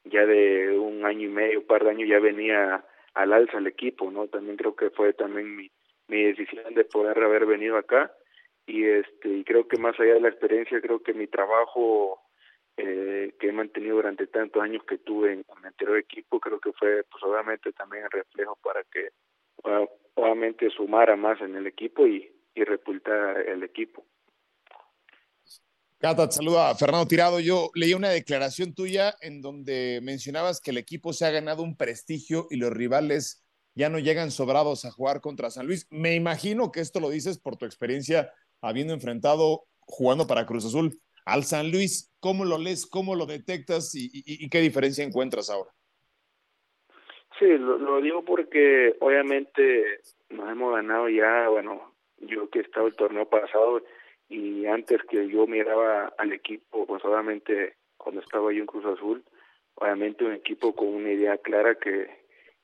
[0.04, 2.84] ya de un año y medio un par de años ya venía
[3.20, 5.70] al alza el equipo no también creo que fue también mi
[6.10, 8.12] mi decisión de poder haber venido acá.
[8.66, 12.22] Y este creo que más allá de la experiencia creo que mi trabajo
[12.78, 16.72] eh, que he mantenido durante tantos años que tuve en, en anterior equipo creo que
[16.74, 19.10] fue pues obviamente también el reflejo para que
[20.16, 24.06] obviamente sumara más en el equipo y, y repultar el equipo
[26.02, 27.42] Cata, te saluda Fernando Tirado.
[27.42, 31.76] Yo leí una declaración tuya en donde mencionabas que el equipo se ha ganado un
[31.76, 35.88] prestigio y los rivales ya no llegan sobrados a jugar contra San Luis.
[35.92, 38.32] Me imagino que esto lo dices por tu experiencia
[38.62, 42.16] habiendo enfrentado, jugando para Cruz Azul, al San Luis.
[42.22, 42.86] ¿Cómo lo lees?
[42.86, 43.92] ¿Cómo lo detectas?
[43.94, 45.72] ¿Y, qué diferencia encuentras ahora?
[47.40, 52.96] Sí, lo, digo porque obviamente nos hemos ganado ya, bueno, yo que he estado el
[52.96, 53.82] torneo pasado
[54.30, 59.24] y antes que yo miraba al equipo, pues obviamente cuando estaba yo en Cruz Azul,
[59.76, 62.10] obviamente un equipo con una idea clara que,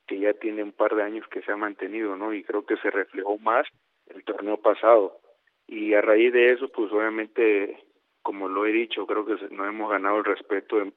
[0.06, 2.32] que ya tiene un par de años que se ha mantenido, ¿no?
[2.32, 3.66] Y creo que se reflejó más
[4.06, 5.20] el torneo pasado
[5.66, 7.76] y a raíz de eso pues obviamente
[8.22, 10.92] como lo he dicho creo que no hemos ganado el respeto de,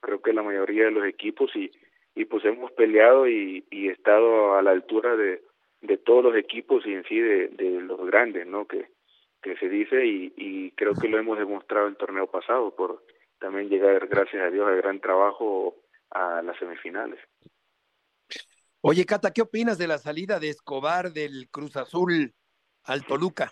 [0.00, 1.70] creo que la mayoría de los equipos y
[2.14, 5.42] y pues hemos peleado y, y estado a la altura de,
[5.82, 8.86] de todos los equipos y en sí de, de los grandes no que
[9.42, 13.04] que se dice y, y creo que lo hemos demostrado el torneo pasado por
[13.38, 15.76] también llegar gracias a Dios al gran trabajo
[16.10, 17.20] a las semifinales
[18.88, 22.32] Oye, Cata, ¿qué opinas de la salida de Escobar del Cruz Azul
[22.84, 23.50] al Toluca?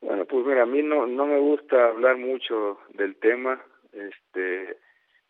[0.00, 4.78] Bueno, pues mira, a mí no, no me gusta hablar mucho del tema, este,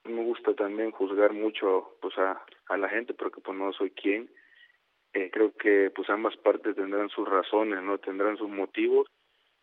[0.05, 3.91] no me gusta también juzgar mucho pues a, a la gente porque pues no soy
[3.91, 4.31] quien,
[5.17, 9.09] eh, creo que pues ambas partes tendrán sus razones, no tendrán sus motivos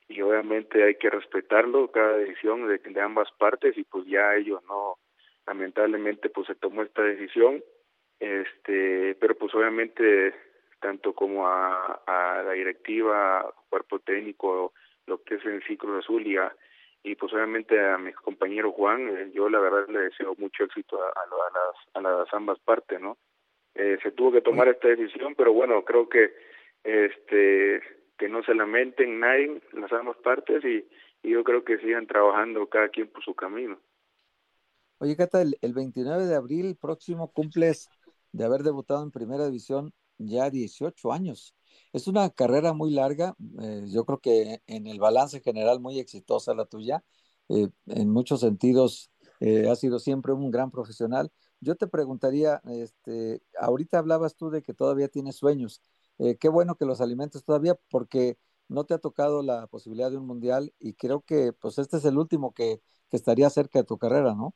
[0.08, 4.64] y obviamente hay que respetarlo, cada decisión de, de ambas partes y pues ya ellos
[4.68, 4.98] no,
[5.46, 7.64] lamentablemente pues se tomó esta decisión,
[8.20, 10.34] este, pero pues obviamente
[10.80, 14.74] tanto como a, a la directiva, cuerpo técnico,
[15.06, 16.36] lo que es en sí Cruz Azul y,
[17.04, 21.00] y pues obviamente a mi compañero Juan, eh, yo la verdad le deseo mucho éxito
[21.00, 23.20] a, a, a, las, a las ambas partes, ¿no?
[23.76, 26.32] Eh, se tuvo que tomar esta decisión, pero bueno, creo que
[26.84, 27.82] este
[28.18, 30.86] que no se lamenten nadie, las ambas partes y,
[31.26, 33.80] yo creo que sigan trabajando cada quien por su camino.
[34.98, 37.90] Oye, Cata, el, el 29 de abril próximo cumples
[38.34, 41.56] de haber debutado en Primera División ya 18 años.
[41.92, 46.54] Es una carrera muy larga, eh, yo creo que en el balance general muy exitosa
[46.54, 47.04] la tuya,
[47.50, 51.32] eh, en muchos sentidos eh, has sido siempre un gran profesional.
[51.64, 55.82] Yo te preguntaría, este, ahorita hablabas tú de que todavía tienes sueños,
[56.20, 58.38] eh, qué bueno que los alimentes todavía porque
[58.70, 62.06] no te ha tocado la posibilidad de un mundial y creo que pues este es
[62.06, 64.54] el último que, que estaría cerca de tu carrera, ¿no?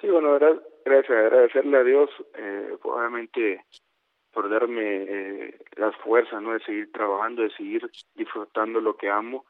[0.00, 0.38] Sí, bueno,
[0.84, 3.64] gracias, agradecerle a Dios, eh, obviamente
[4.32, 6.52] por darme eh, las fuerzas, ¿no?
[6.52, 9.46] De seguir trabajando, de seguir disfrutando lo que amo.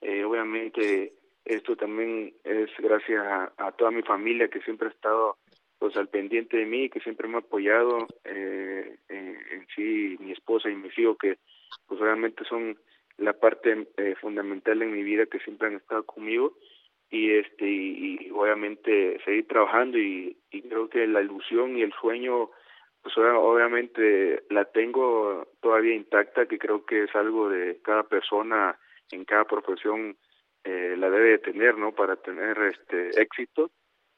[0.00, 1.15] Eh, obviamente
[1.46, 3.24] esto también es gracias
[3.56, 5.36] a, toda mi familia que siempre ha estado
[5.78, 10.70] pues al pendiente de mí, que siempre me ha apoyado, eh, en, sí mi esposa
[10.70, 11.38] y mis hijos que
[11.86, 12.76] pues realmente son
[13.18, 16.56] la parte eh, fundamental en mi vida que siempre han estado conmigo.
[17.10, 22.50] Y este y, obviamente seguir trabajando y, y creo que la ilusión y el sueño
[23.02, 28.76] pues obviamente la tengo todavía intacta, que creo que es algo de cada persona
[29.12, 30.16] en cada profesión
[31.38, 31.92] tener, ¿no?
[31.92, 33.70] Para tener este éxito.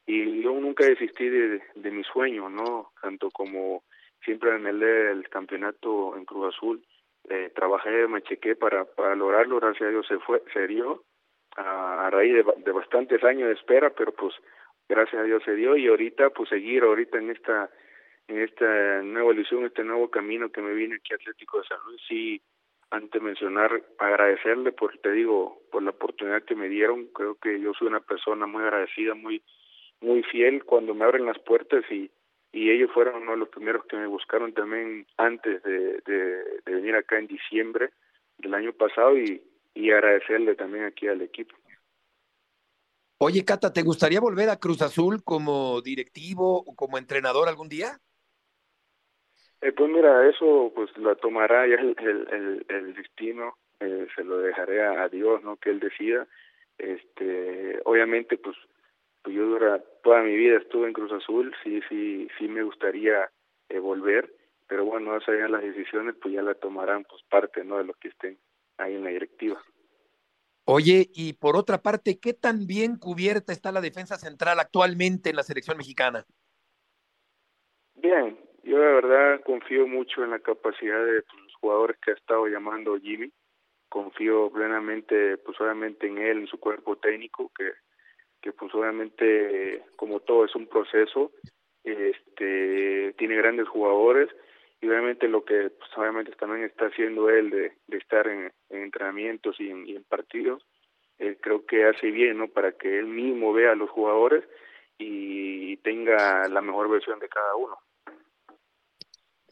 [0.06, 2.92] Y yo nunca desistí de, de mi sueño, ¿no?
[3.00, 3.84] Tanto como
[4.24, 6.82] siempre anhelé el campeonato en Cruz Azul.
[7.28, 11.04] Eh, trabajé, me chequé para, para lograrlo, gracias a Dios se fue, se dio
[11.56, 14.34] a, raíz de, de, bastantes años de espera, pero pues
[14.88, 17.68] gracias a Dios se dio y ahorita pues seguir ahorita en esta
[18.28, 22.00] en esta nueva ilusión, este nuevo camino que me viene aquí Atlético de San Luis,
[22.08, 22.42] sí,
[22.90, 27.72] antes mencionar, agradecerle por, te digo, por la oportunidad que me dieron, creo que yo
[27.78, 29.42] soy una persona muy agradecida, muy
[30.00, 32.10] muy fiel cuando me abren las puertas y,
[32.52, 36.74] y ellos fueron uno de los primeros que me buscaron también antes de, de, de
[36.74, 37.90] venir acá en diciembre
[38.38, 39.42] del año pasado y,
[39.74, 41.56] y agradecerle también aquí al equipo.
[43.20, 47.98] Oye, Cata, ¿te gustaría volver a Cruz Azul como directivo o como entrenador algún día?
[49.60, 54.38] Eh, pues mira, eso pues lo tomará ya el, el, el, destino, eh, se lo
[54.38, 55.56] dejaré a, a, Dios, ¿no?
[55.56, 56.26] Que Él decida.
[56.78, 58.56] Este, obviamente, pues,
[59.22, 63.30] pues yo dura, toda mi vida estuve en Cruz Azul, sí, sí, sí me gustaría
[63.68, 64.32] eh, volver,
[64.68, 67.78] pero bueno, esas ya las decisiones pues ya la tomarán pues parte, ¿no?
[67.78, 68.38] De los que estén
[68.76, 69.60] ahí en la directiva.
[70.66, 75.36] Oye, y por otra parte, ¿qué tan bien cubierta está la defensa central actualmente en
[75.36, 76.26] la selección mexicana?
[77.96, 82.14] Bien, yo de verdad confío mucho en la capacidad de pues, los jugadores que ha
[82.14, 83.32] estado llamando Jimmy.
[83.88, 90.44] Confío plenamente, pues obviamente en él, en su cuerpo técnico, que, pues obviamente, como todo,
[90.44, 91.32] es un proceso.
[91.84, 94.28] Este, tiene grandes jugadores
[94.80, 99.58] y obviamente lo que pues, obviamente también está haciendo él de, estar en, en, entrenamientos
[99.58, 100.66] y en, y en partidos,
[101.18, 102.48] eh, creo que hace bien, ¿no?
[102.48, 104.44] Para que él mismo vea a los jugadores
[104.98, 107.78] y tenga la mejor versión de cada uno.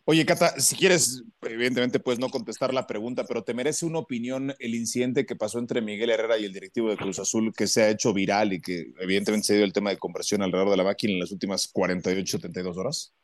[0.09, 4.54] Oye, Cata, si quieres, evidentemente puedes no contestar la pregunta, pero ¿te merece una opinión
[4.61, 7.82] el incidente que pasó entre Miguel Herrera y el directivo de Cruz Azul, que se
[7.82, 10.84] ha hecho viral y que evidentemente se dio el tema de conversión alrededor de la
[10.84, 13.16] máquina en las últimas 48, 72 horas?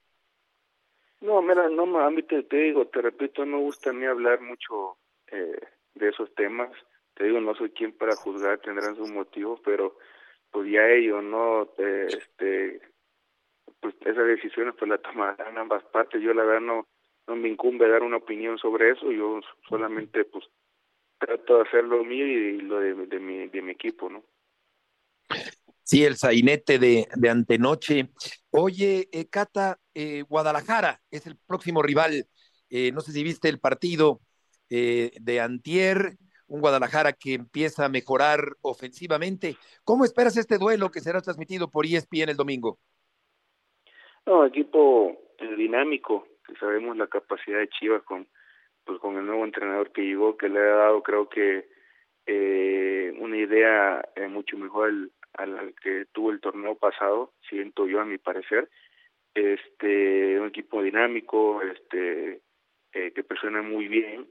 [1.20, 4.96] No, mira, no ámbito, te digo, te repito, no gusta a mí hablar mucho
[5.30, 5.60] eh,
[5.94, 6.72] de esos temas.
[7.14, 9.96] Te digo, no soy quien para juzgar, tendrán sus motivos, pero
[10.50, 11.62] pues ya ellos, ¿no?
[11.78, 12.91] Eh, este
[13.82, 16.22] pues esas decisiones pues las tomarán ambas partes.
[16.22, 16.86] Yo la verdad no,
[17.26, 20.44] no me incumbe dar una opinión sobre eso, yo solamente pues
[21.18, 24.22] trato de hacer lo mío y lo de, de, mi, de mi equipo, ¿no?
[25.82, 28.10] Sí, el sainete de, de antenoche.
[28.50, 32.26] Oye, eh, Cata, eh, Guadalajara es el próximo rival.
[32.70, 34.20] Eh, no sé si viste el partido
[34.70, 36.16] eh, de Antier,
[36.46, 39.56] un Guadalajara que empieza a mejorar ofensivamente.
[39.84, 42.78] ¿Cómo esperas este duelo que será transmitido por ESPN el domingo?
[44.26, 45.18] No, equipo
[45.56, 48.26] dinámico, que sabemos la capacidad de Chivas con
[48.84, 51.68] pues con el nuevo entrenador que llegó, que le ha dado creo que
[52.26, 55.12] eh, una idea eh, mucho mejor al,
[55.58, 58.68] al que tuvo el torneo pasado, siento yo a mi parecer,
[59.34, 62.40] este un equipo dinámico, este
[62.92, 64.28] eh, que presiona muy bien,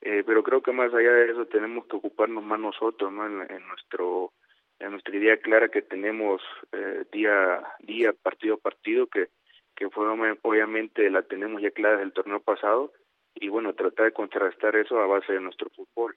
[0.00, 3.26] eh, pero creo que más allá de eso tenemos que ocuparnos más nosotros, ¿no?
[3.26, 4.32] En nuestro
[4.80, 9.28] en nuestra idea clara que tenemos eh, día día, partido a partido, que,
[9.76, 10.06] que fue
[10.42, 12.92] obviamente la tenemos ya clara del torneo pasado,
[13.34, 16.16] y bueno, tratar de contrarrestar eso a base de nuestro fútbol.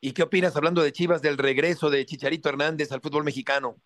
[0.00, 3.76] ¿Y qué opinas, hablando de Chivas, del regreso de Chicharito Hernández al fútbol mexicano?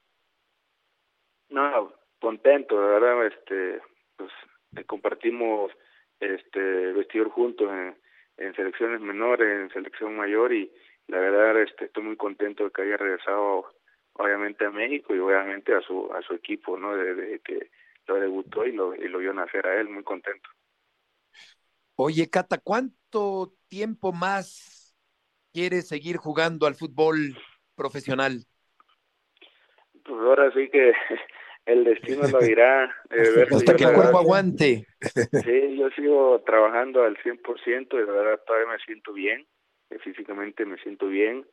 [1.51, 3.81] No, contento, de verdad, este,
[4.17, 4.33] pues
[4.77, 5.71] eh, compartimos
[6.19, 7.97] este vestidor juntos en,
[8.39, 10.73] en selecciones menores, en selección mayor y
[11.09, 13.67] la verdad este, estoy muy contento de que haya regresado
[14.15, 16.97] obviamente a México y obviamente a su a su equipo, ¿no?
[16.97, 17.71] Desde que
[18.07, 20.49] lo debutó y lo, y lo vio nacer a él, muy contento.
[21.97, 24.95] Oye, Cata, ¿cuánto tiempo más
[25.53, 27.37] quieres seguir jugando al fútbol
[27.75, 28.45] profesional?
[30.05, 30.93] Pues ahora sí que
[31.67, 32.85] el destino lo dirá.
[33.11, 34.87] Eh, ver Hasta que el cuerpo aguante.
[35.01, 39.47] Sí, yo sigo trabajando al 100% y de verdad todavía me siento bien,
[40.03, 41.47] físicamente me siento bien.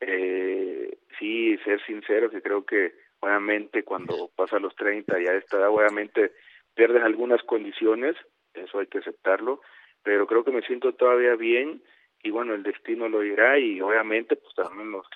[0.00, 6.32] Eh, sí, ser sincero, que creo que obviamente cuando pasa los 30 ya está, obviamente
[6.74, 8.16] pierdes algunas condiciones,
[8.54, 9.60] eso hay que aceptarlo,
[10.02, 11.82] pero creo que me siento todavía bien
[12.22, 15.06] y bueno, el destino lo dirá y obviamente pues también los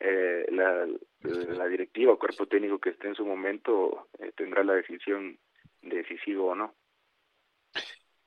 [0.00, 0.86] eh, la,
[1.20, 5.38] la directiva o cuerpo técnico que esté en su momento eh, tendrá la decisión
[5.80, 6.74] de si sigo o no.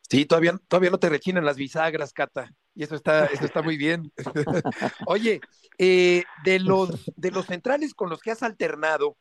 [0.09, 3.77] Sí, todavía, todavía no te rechinan las bisagras, Cata, y eso está, eso está muy
[3.77, 4.11] bien.
[5.07, 5.39] Oye,
[5.77, 9.17] eh, de los de los centrales con los que has alternado,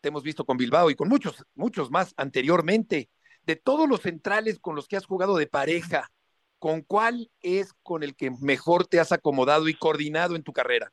[0.00, 3.08] te hemos visto con Bilbao y con muchos, muchos más anteriormente.
[3.42, 6.10] De todos los centrales con los que has jugado de pareja,
[6.58, 10.92] ¿con cuál es con el que mejor te has acomodado y coordinado en tu carrera?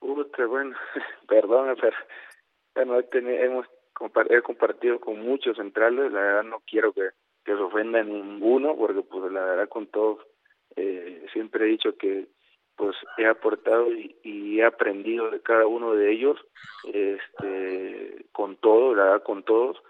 [0.00, 0.76] Uy, bueno,
[1.28, 1.74] perdón,
[2.74, 3.66] pero bueno, hemos
[4.28, 7.10] he compartido con muchos centrales, la verdad no quiero que,
[7.44, 10.18] que se ofenda ninguno, porque pues la verdad con todos
[10.76, 12.26] eh, siempre he dicho que
[12.76, 16.38] pues he aportado y, y, he aprendido de cada uno de ellos,
[16.84, 19.82] este, con todo, la verdad con todos,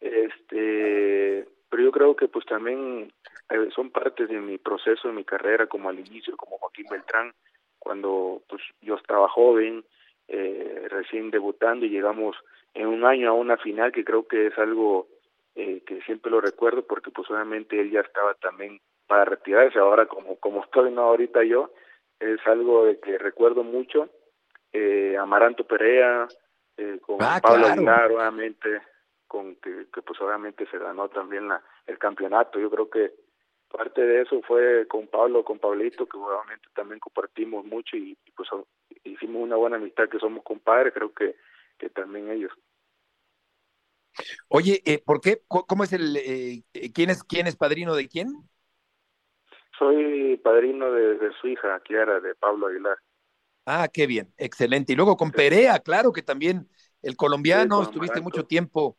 [0.00, 3.12] este, pero yo creo que pues también
[3.50, 7.32] eh, son partes de mi proceso, de mi carrera, como al inicio, como Joaquín Beltrán,
[7.78, 9.84] cuando pues yo estaba joven,
[10.28, 12.36] eh, recién debutando y llegamos
[12.72, 15.06] en un año a una final que creo que es algo
[15.54, 19.78] eh, que siempre lo recuerdo porque pues obviamente él ya estaba también para retirarse.
[19.78, 21.72] Ahora como como estoy no ahorita yo
[22.18, 24.08] es algo de que recuerdo mucho
[24.72, 26.26] eh, Amaranto Perea
[26.76, 28.82] eh, con ah, Pablo Aguilar obviamente
[29.26, 32.60] con que, que, pues obviamente se ganó también la, el campeonato.
[32.60, 33.12] Yo creo que
[33.68, 38.30] parte de eso fue con Pablo con Pablito que obviamente también compartimos mucho y, y
[38.30, 38.48] pues
[39.02, 41.34] hicimos una buena amistad que somos compadres creo que
[41.78, 42.52] que también ellos.
[44.48, 45.42] Oye, eh, ¿por qué?
[45.48, 46.62] ¿Cómo es el, eh,
[46.94, 48.48] quién es, quién es padrino de quién?
[49.78, 52.96] Soy padrino de, su hija, Kiara, de Pablo Aguilar.
[53.66, 54.92] Ah, qué bien, excelente.
[54.92, 56.68] Y luego con Perea, claro que también
[57.02, 58.98] el colombiano, estuviste mucho tiempo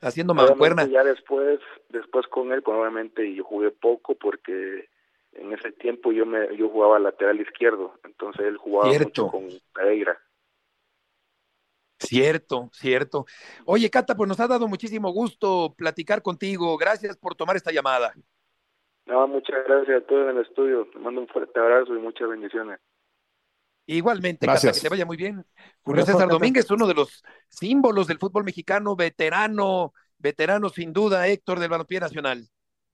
[0.00, 0.86] haciendo mancuerna.
[0.86, 1.60] Ya después,
[1.90, 4.88] después con él, probablemente yo jugué poco porque
[5.32, 10.18] en ese tiempo yo me yo jugaba lateral izquierdo, entonces él jugaba mucho con Pereira.
[11.98, 13.24] Cierto, cierto.
[13.64, 16.76] Oye, Cata, pues nos ha dado muchísimo gusto platicar contigo.
[16.76, 18.12] Gracias por tomar esta llamada.
[19.06, 20.88] No, muchas gracias a todos en el estudio.
[20.92, 22.80] Te mando un fuerte abrazo y muchas bendiciones.
[23.86, 25.46] Igualmente, Cata, que te vaya muy bien.
[25.82, 31.60] Julio César Domínguez, uno de los símbolos del fútbol mexicano, veterano, veterano sin duda, Héctor
[31.60, 32.48] del Balompié Nacional.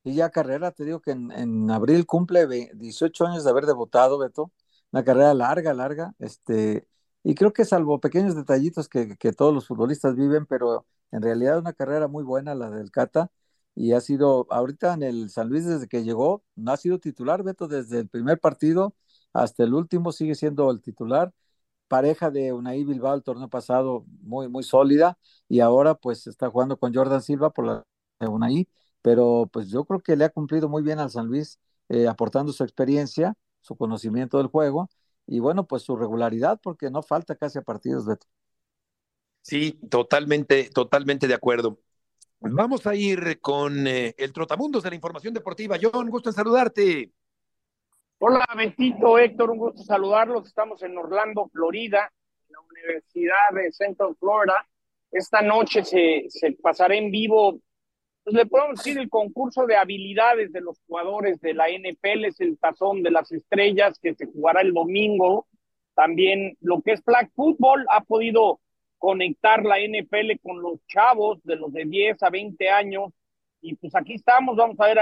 [0.04, 4.18] Y ya carrera, te digo que en, en abril cumple 18 años de haber debutado,
[4.18, 4.52] Beto.
[4.90, 6.12] Una carrera larga, larga.
[6.18, 6.86] Este,
[7.24, 11.58] y creo que salvo pequeños detallitos que, que todos los futbolistas viven, pero en realidad
[11.58, 13.30] una carrera muy buena la del Cata
[13.74, 17.42] y ha sido ahorita en el San Luis desde que llegó, no ha sido titular,
[17.42, 18.94] Beto, desde el primer partido
[19.32, 21.32] hasta el último sigue siendo el titular.
[21.88, 25.18] Pareja de Unai Bilbao el torneo pasado muy, muy sólida
[25.48, 27.84] y ahora pues está jugando con Jordan Silva por la
[28.20, 28.68] de Unai,
[29.02, 31.58] pero pues yo creo que le ha cumplido muy bien al San Luis
[31.90, 34.88] eh, aportando su experiencia, su conocimiento del juego
[35.26, 38.26] y bueno, pues su regularidad, porque no falta casi a partidos, Beto.
[39.42, 41.80] Sí, totalmente, totalmente de acuerdo.
[42.44, 45.76] Vamos a ir con eh, el Trotamundos de la Información Deportiva.
[45.80, 47.10] John, gusto en saludarte.
[48.18, 50.46] Hola, Betito, Héctor, un gusto saludarlos.
[50.46, 52.12] Estamos en Orlando, Florida,
[52.48, 54.66] en la Universidad de Central Florida.
[55.10, 57.60] Esta noche se, se pasará en vivo
[58.24, 62.40] pues le podemos decir el concurso de habilidades de los jugadores de la NFL, es
[62.40, 65.46] el tazón de las estrellas que se jugará el domingo.
[65.94, 68.60] También lo que es Black Football ha podido
[69.02, 73.12] conectar la NFL con los chavos de los de 10 a 20 años.
[73.60, 74.98] Y pues aquí estamos, vamos a ver,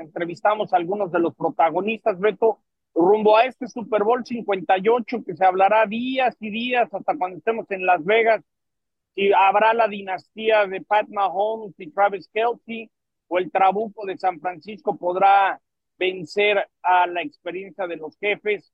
[0.00, 2.60] entrevistamos a algunos de los protagonistas, Beto,
[2.94, 7.68] rumbo a este Super Bowl 58 que se hablará días y días hasta cuando estemos
[7.72, 8.44] en Las Vegas
[9.16, 12.88] si habrá la dinastía de Pat Mahomes y Travis Kelsey,
[13.26, 15.60] o el Trabuco de San Francisco podrá
[15.98, 18.70] vencer a la experiencia de los jefes.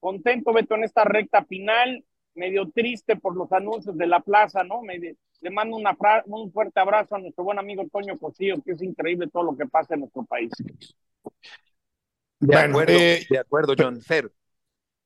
[0.00, 2.02] Contento, Beto, en esta recta final,
[2.34, 4.82] medio triste por los anuncios de la plaza, ¿no?
[4.84, 9.28] le mando una un fuerte abrazo a nuestro buen amigo Toño Cosío, que es increíble
[9.32, 10.50] todo lo que pasa en nuestro país.
[12.38, 14.00] De acuerdo, eh, de acuerdo, John.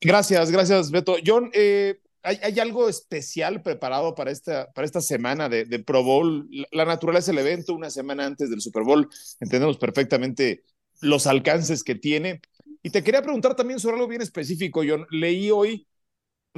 [0.01, 1.17] Gracias, gracias, Beto.
[1.25, 6.49] John, eh, ¿Hay, algo especial preparado para esta, para esta semana de, Pro Bowl?
[6.73, 9.09] La, naturaleza del evento, una semana antes del Super Bowl,
[9.39, 10.65] entendemos perfectamente
[11.01, 12.41] los alcances que tiene.
[12.83, 14.83] Y te quería preguntar también sobre algo bien específico.
[14.83, 15.87] Yo leí hoy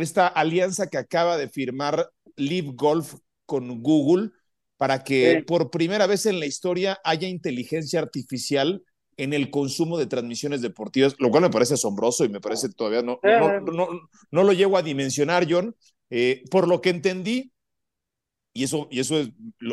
[0.02, 3.14] esta alianza que acaba de firmar Live Golf
[3.46, 4.30] con Google
[4.76, 8.82] para que por primera vez en la historia haya inteligencia artificial
[9.16, 13.02] en el consumo de transmisiones deportivas, lo cual me parece asombroso y me parece todavía
[13.02, 13.88] no, no,
[14.30, 15.74] no, lo llego a dimensionar, John.
[16.08, 17.52] Eh, por lo que entendí,
[18.54, 19.30] y eso, y eso es,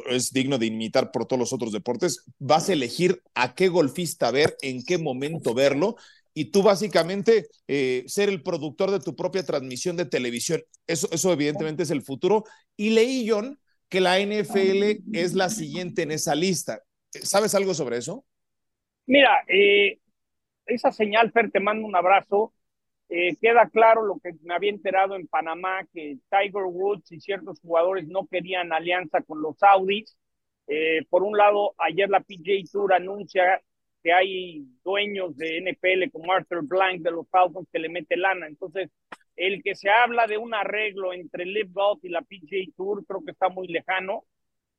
[0.10, 4.32] es, digno de imitar por todos los otros deportes, vas a elegir a qué golfista
[4.32, 5.96] ver, en qué momento verlo,
[6.38, 10.62] y tú básicamente eh, ser el productor de tu propia transmisión de televisión.
[10.86, 12.44] Eso, evidentemente es el futuro.
[12.76, 13.58] Y leí, John,
[13.88, 16.84] que la NFL es la siguiente en esa lista.
[17.10, 18.26] ¿Sabes algo sobre eso?
[19.06, 20.00] Mira, eh,
[20.66, 22.54] esa señal, Fer, te mando un abrazo.
[23.08, 27.62] Eh, queda claro lo que me había enterado en Panamá, que Tiger Woods y ciertos
[27.62, 30.18] jugadores no querían alianza con los Saudis.
[31.10, 33.62] Por un lado, ayer la PJ Tour anuncia
[34.06, 38.46] que hay dueños de NPL como Arthur Blank de los Falcons que le mete lana.
[38.46, 38.92] Entonces,
[39.36, 43.26] el que se habla de un arreglo entre Live Golf y la PGA Tour, creo
[43.26, 44.24] que está muy lejano.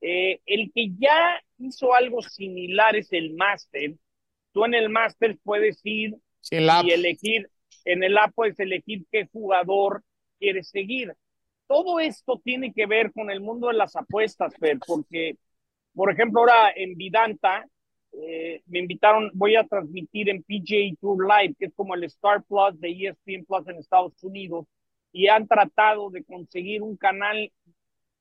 [0.01, 3.95] Eh, el que ya hizo algo similar es el Master.
[4.53, 6.15] Tú en el Master puedes ir
[6.53, 7.51] y elegir,
[7.85, 10.05] en el app puedes elegir qué jugador
[10.39, 11.15] quieres seguir.
[11.67, 15.37] Todo esto tiene que ver con el mundo de las apuestas, Fer, porque,
[15.95, 17.67] por ejemplo, ahora en Vidanta,
[18.19, 22.43] eh, me invitaron, voy a transmitir en PGA Tour Live, que es como el Star
[22.45, 24.67] Plus de ESPN Plus en Estados Unidos,
[25.13, 27.53] y han tratado de conseguir un canal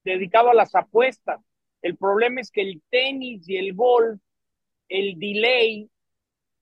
[0.04, 1.40] dedicado a las apuestas.
[1.82, 4.20] El problema es que el tenis y el golf,
[4.90, 5.90] el delay,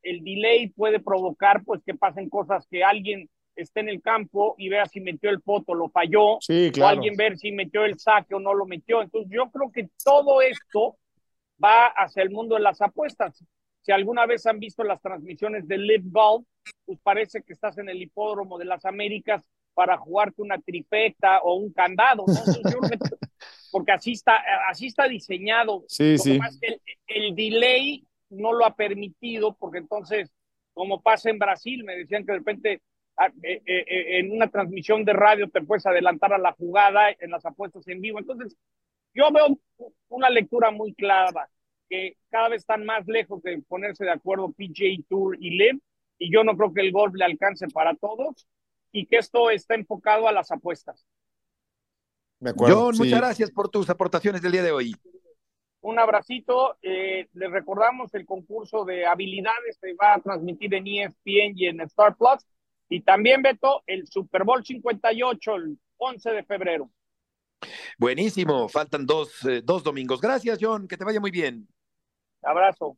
[0.03, 4.69] el delay puede provocar pues que pasen cosas que alguien esté en el campo y
[4.69, 8.39] vea si metió el foto, lo falló, o alguien ver si metió el saque o
[8.39, 9.01] no lo metió.
[9.01, 10.97] Entonces yo creo que todo esto
[11.61, 13.43] va hacia el mundo de las apuestas.
[13.81, 16.45] Si alguna vez han visto las transmisiones de Live Golf,
[16.85, 19.43] pues parece que estás en el hipódromo de las Américas
[19.73, 22.25] para jugarte una tripeta o un candado,
[23.71, 25.83] porque así está, así está diseñado.
[25.87, 26.39] Sí, sí.
[26.61, 30.31] el, el, delay no lo ha permitido, porque entonces,
[30.73, 32.81] como pasa en Brasil, me decían que de repente
[33.17, 37.09] ah, eh, eh, eh, en una transmisión de radio te puedes adelantar a la jugada
[37.11, 38.19] en las apuestas en vivo.
[38.19, 38.55] Entonces,
[39.13, 39.57] yo veo
[40.09, 41.49] una lectura muy clara,
[41.89, 45.81] que cada vez están más lejos de ponerse de acuerdo PJ Tour y LIV,
[46.19, 48.47] y yo no creo que el golf le alcance para todos,
[48.91, 51.05] y que esto está enfocado a las apuestas.
[52.39, 54.95] De acuerdo, John, muchas gracias por tus aportaciones del día de hoy.
[55.81, 56.77] Un abracito.
[56.81, 61.81] Eh, les recordamos el concurso de habilidades se va a transmitir en ESPN y en
[61.81, 62.45] Star Plus.
[62.89, 66.89] Y también, Beto, el Super Bowl 58, el 11 de febrero.
[67.97, 70.21] Buenísimo, faltan dos, eh, dos domingos.
[70.21, 71.67] Gracias, John, que te vaya muy bien.
[72.41, 72.97] Abrazo.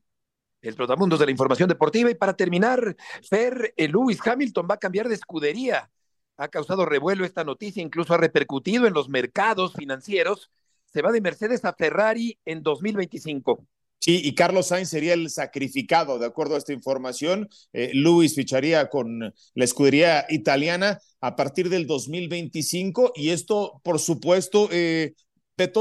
[0.62, 2.10] El Trotamundos de la Información Deportiva.
[2.10, 2.96] Y para terminar,
[3.30, 5.92] Fer, eh, Lewis Hamilton va a cambiar de escudería.
[6.38, 10.52] Ha causado revuelo esta noticia, incluso ha repercutido en los mercados financieros.
[10.86, 13.66] Se va de Mercedes a Ferrari en 2025.
[14.06, 17.50] Sí, y Carlos Sainz sería el sacrificado, de acuerdo a esta información.
[17.74, 24.70] Eh, Luis ficharía con la escudería italiana a partir del 2025 y esto, por supuesto,
[24.72, 25.16] eh,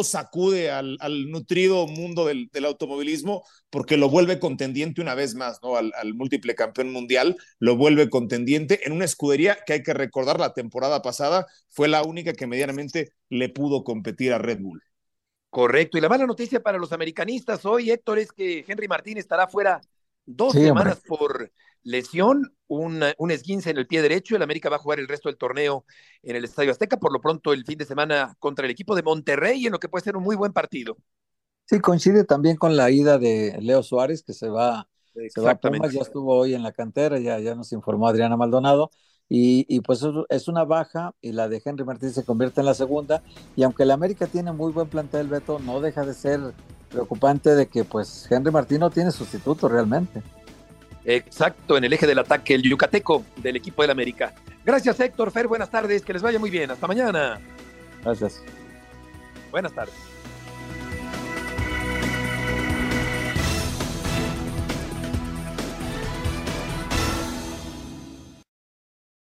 [0.05, 0.97] sacude al,
[1.31, 5.77] nutrido mundo del, automovilismo porque lo vuelve contendiente una vez más, ¿no?
[5.77, 10.55] Al, múltiple campeón mundial, lo vuelve contendiente en una escudería que hay que recordar la
[10.55, 14.83] temporada pasada fue la única que medianamente le pudo competir a Red Bull.
[15.55, 15.97] Correcto.
[15.97, 19.81] Y la mala noticia para los americanistas hoy, Héctor, es que Henry Martín estará fuera
[20.27, 21.53] dos semanas por
[21.85, 24.35] lesión, un, un, esguince en el pie derecho.
[24.35, 25.85] El América va a jugar el resto del torneo
[26.25, 29.05] en el Estadio Azteca, por lo pronto el fin de semana contra el equipo de
[29.05, 30.97] Monterrey, en lo que puede ser un muy buen partido.
[31.67, 34.89] Sí, coincide también con la ida de Leo Suárez, que se va,
[35.29, 38.37] se va a Pumas, ya estuvo hoy en la cantera, ya, ya nos informó Adriana
[38.37, 38.91] Maldonado.
[39.29, 43.23] Y, pues es una baja y la de Henry Martín se convierte en la segunda.
[43.57, 46.41] Y aunque el América tiene muy buen plantel, Beto, no deja de ser
[46.91, 50.23] preocupante de que pues Henry Martín no tiene sustituto realmente.
[51.05, 54.35] Exacto, en el eje del ataque, el yucateco del equipo del América.
[54.65, 57.41] Gracias Héctor, Fer, buenas tardes, que les vaya muy bien, hasta mañana.
[58.03, 58.41] Gracias.
[59.51, 60.14] Buenas tardes.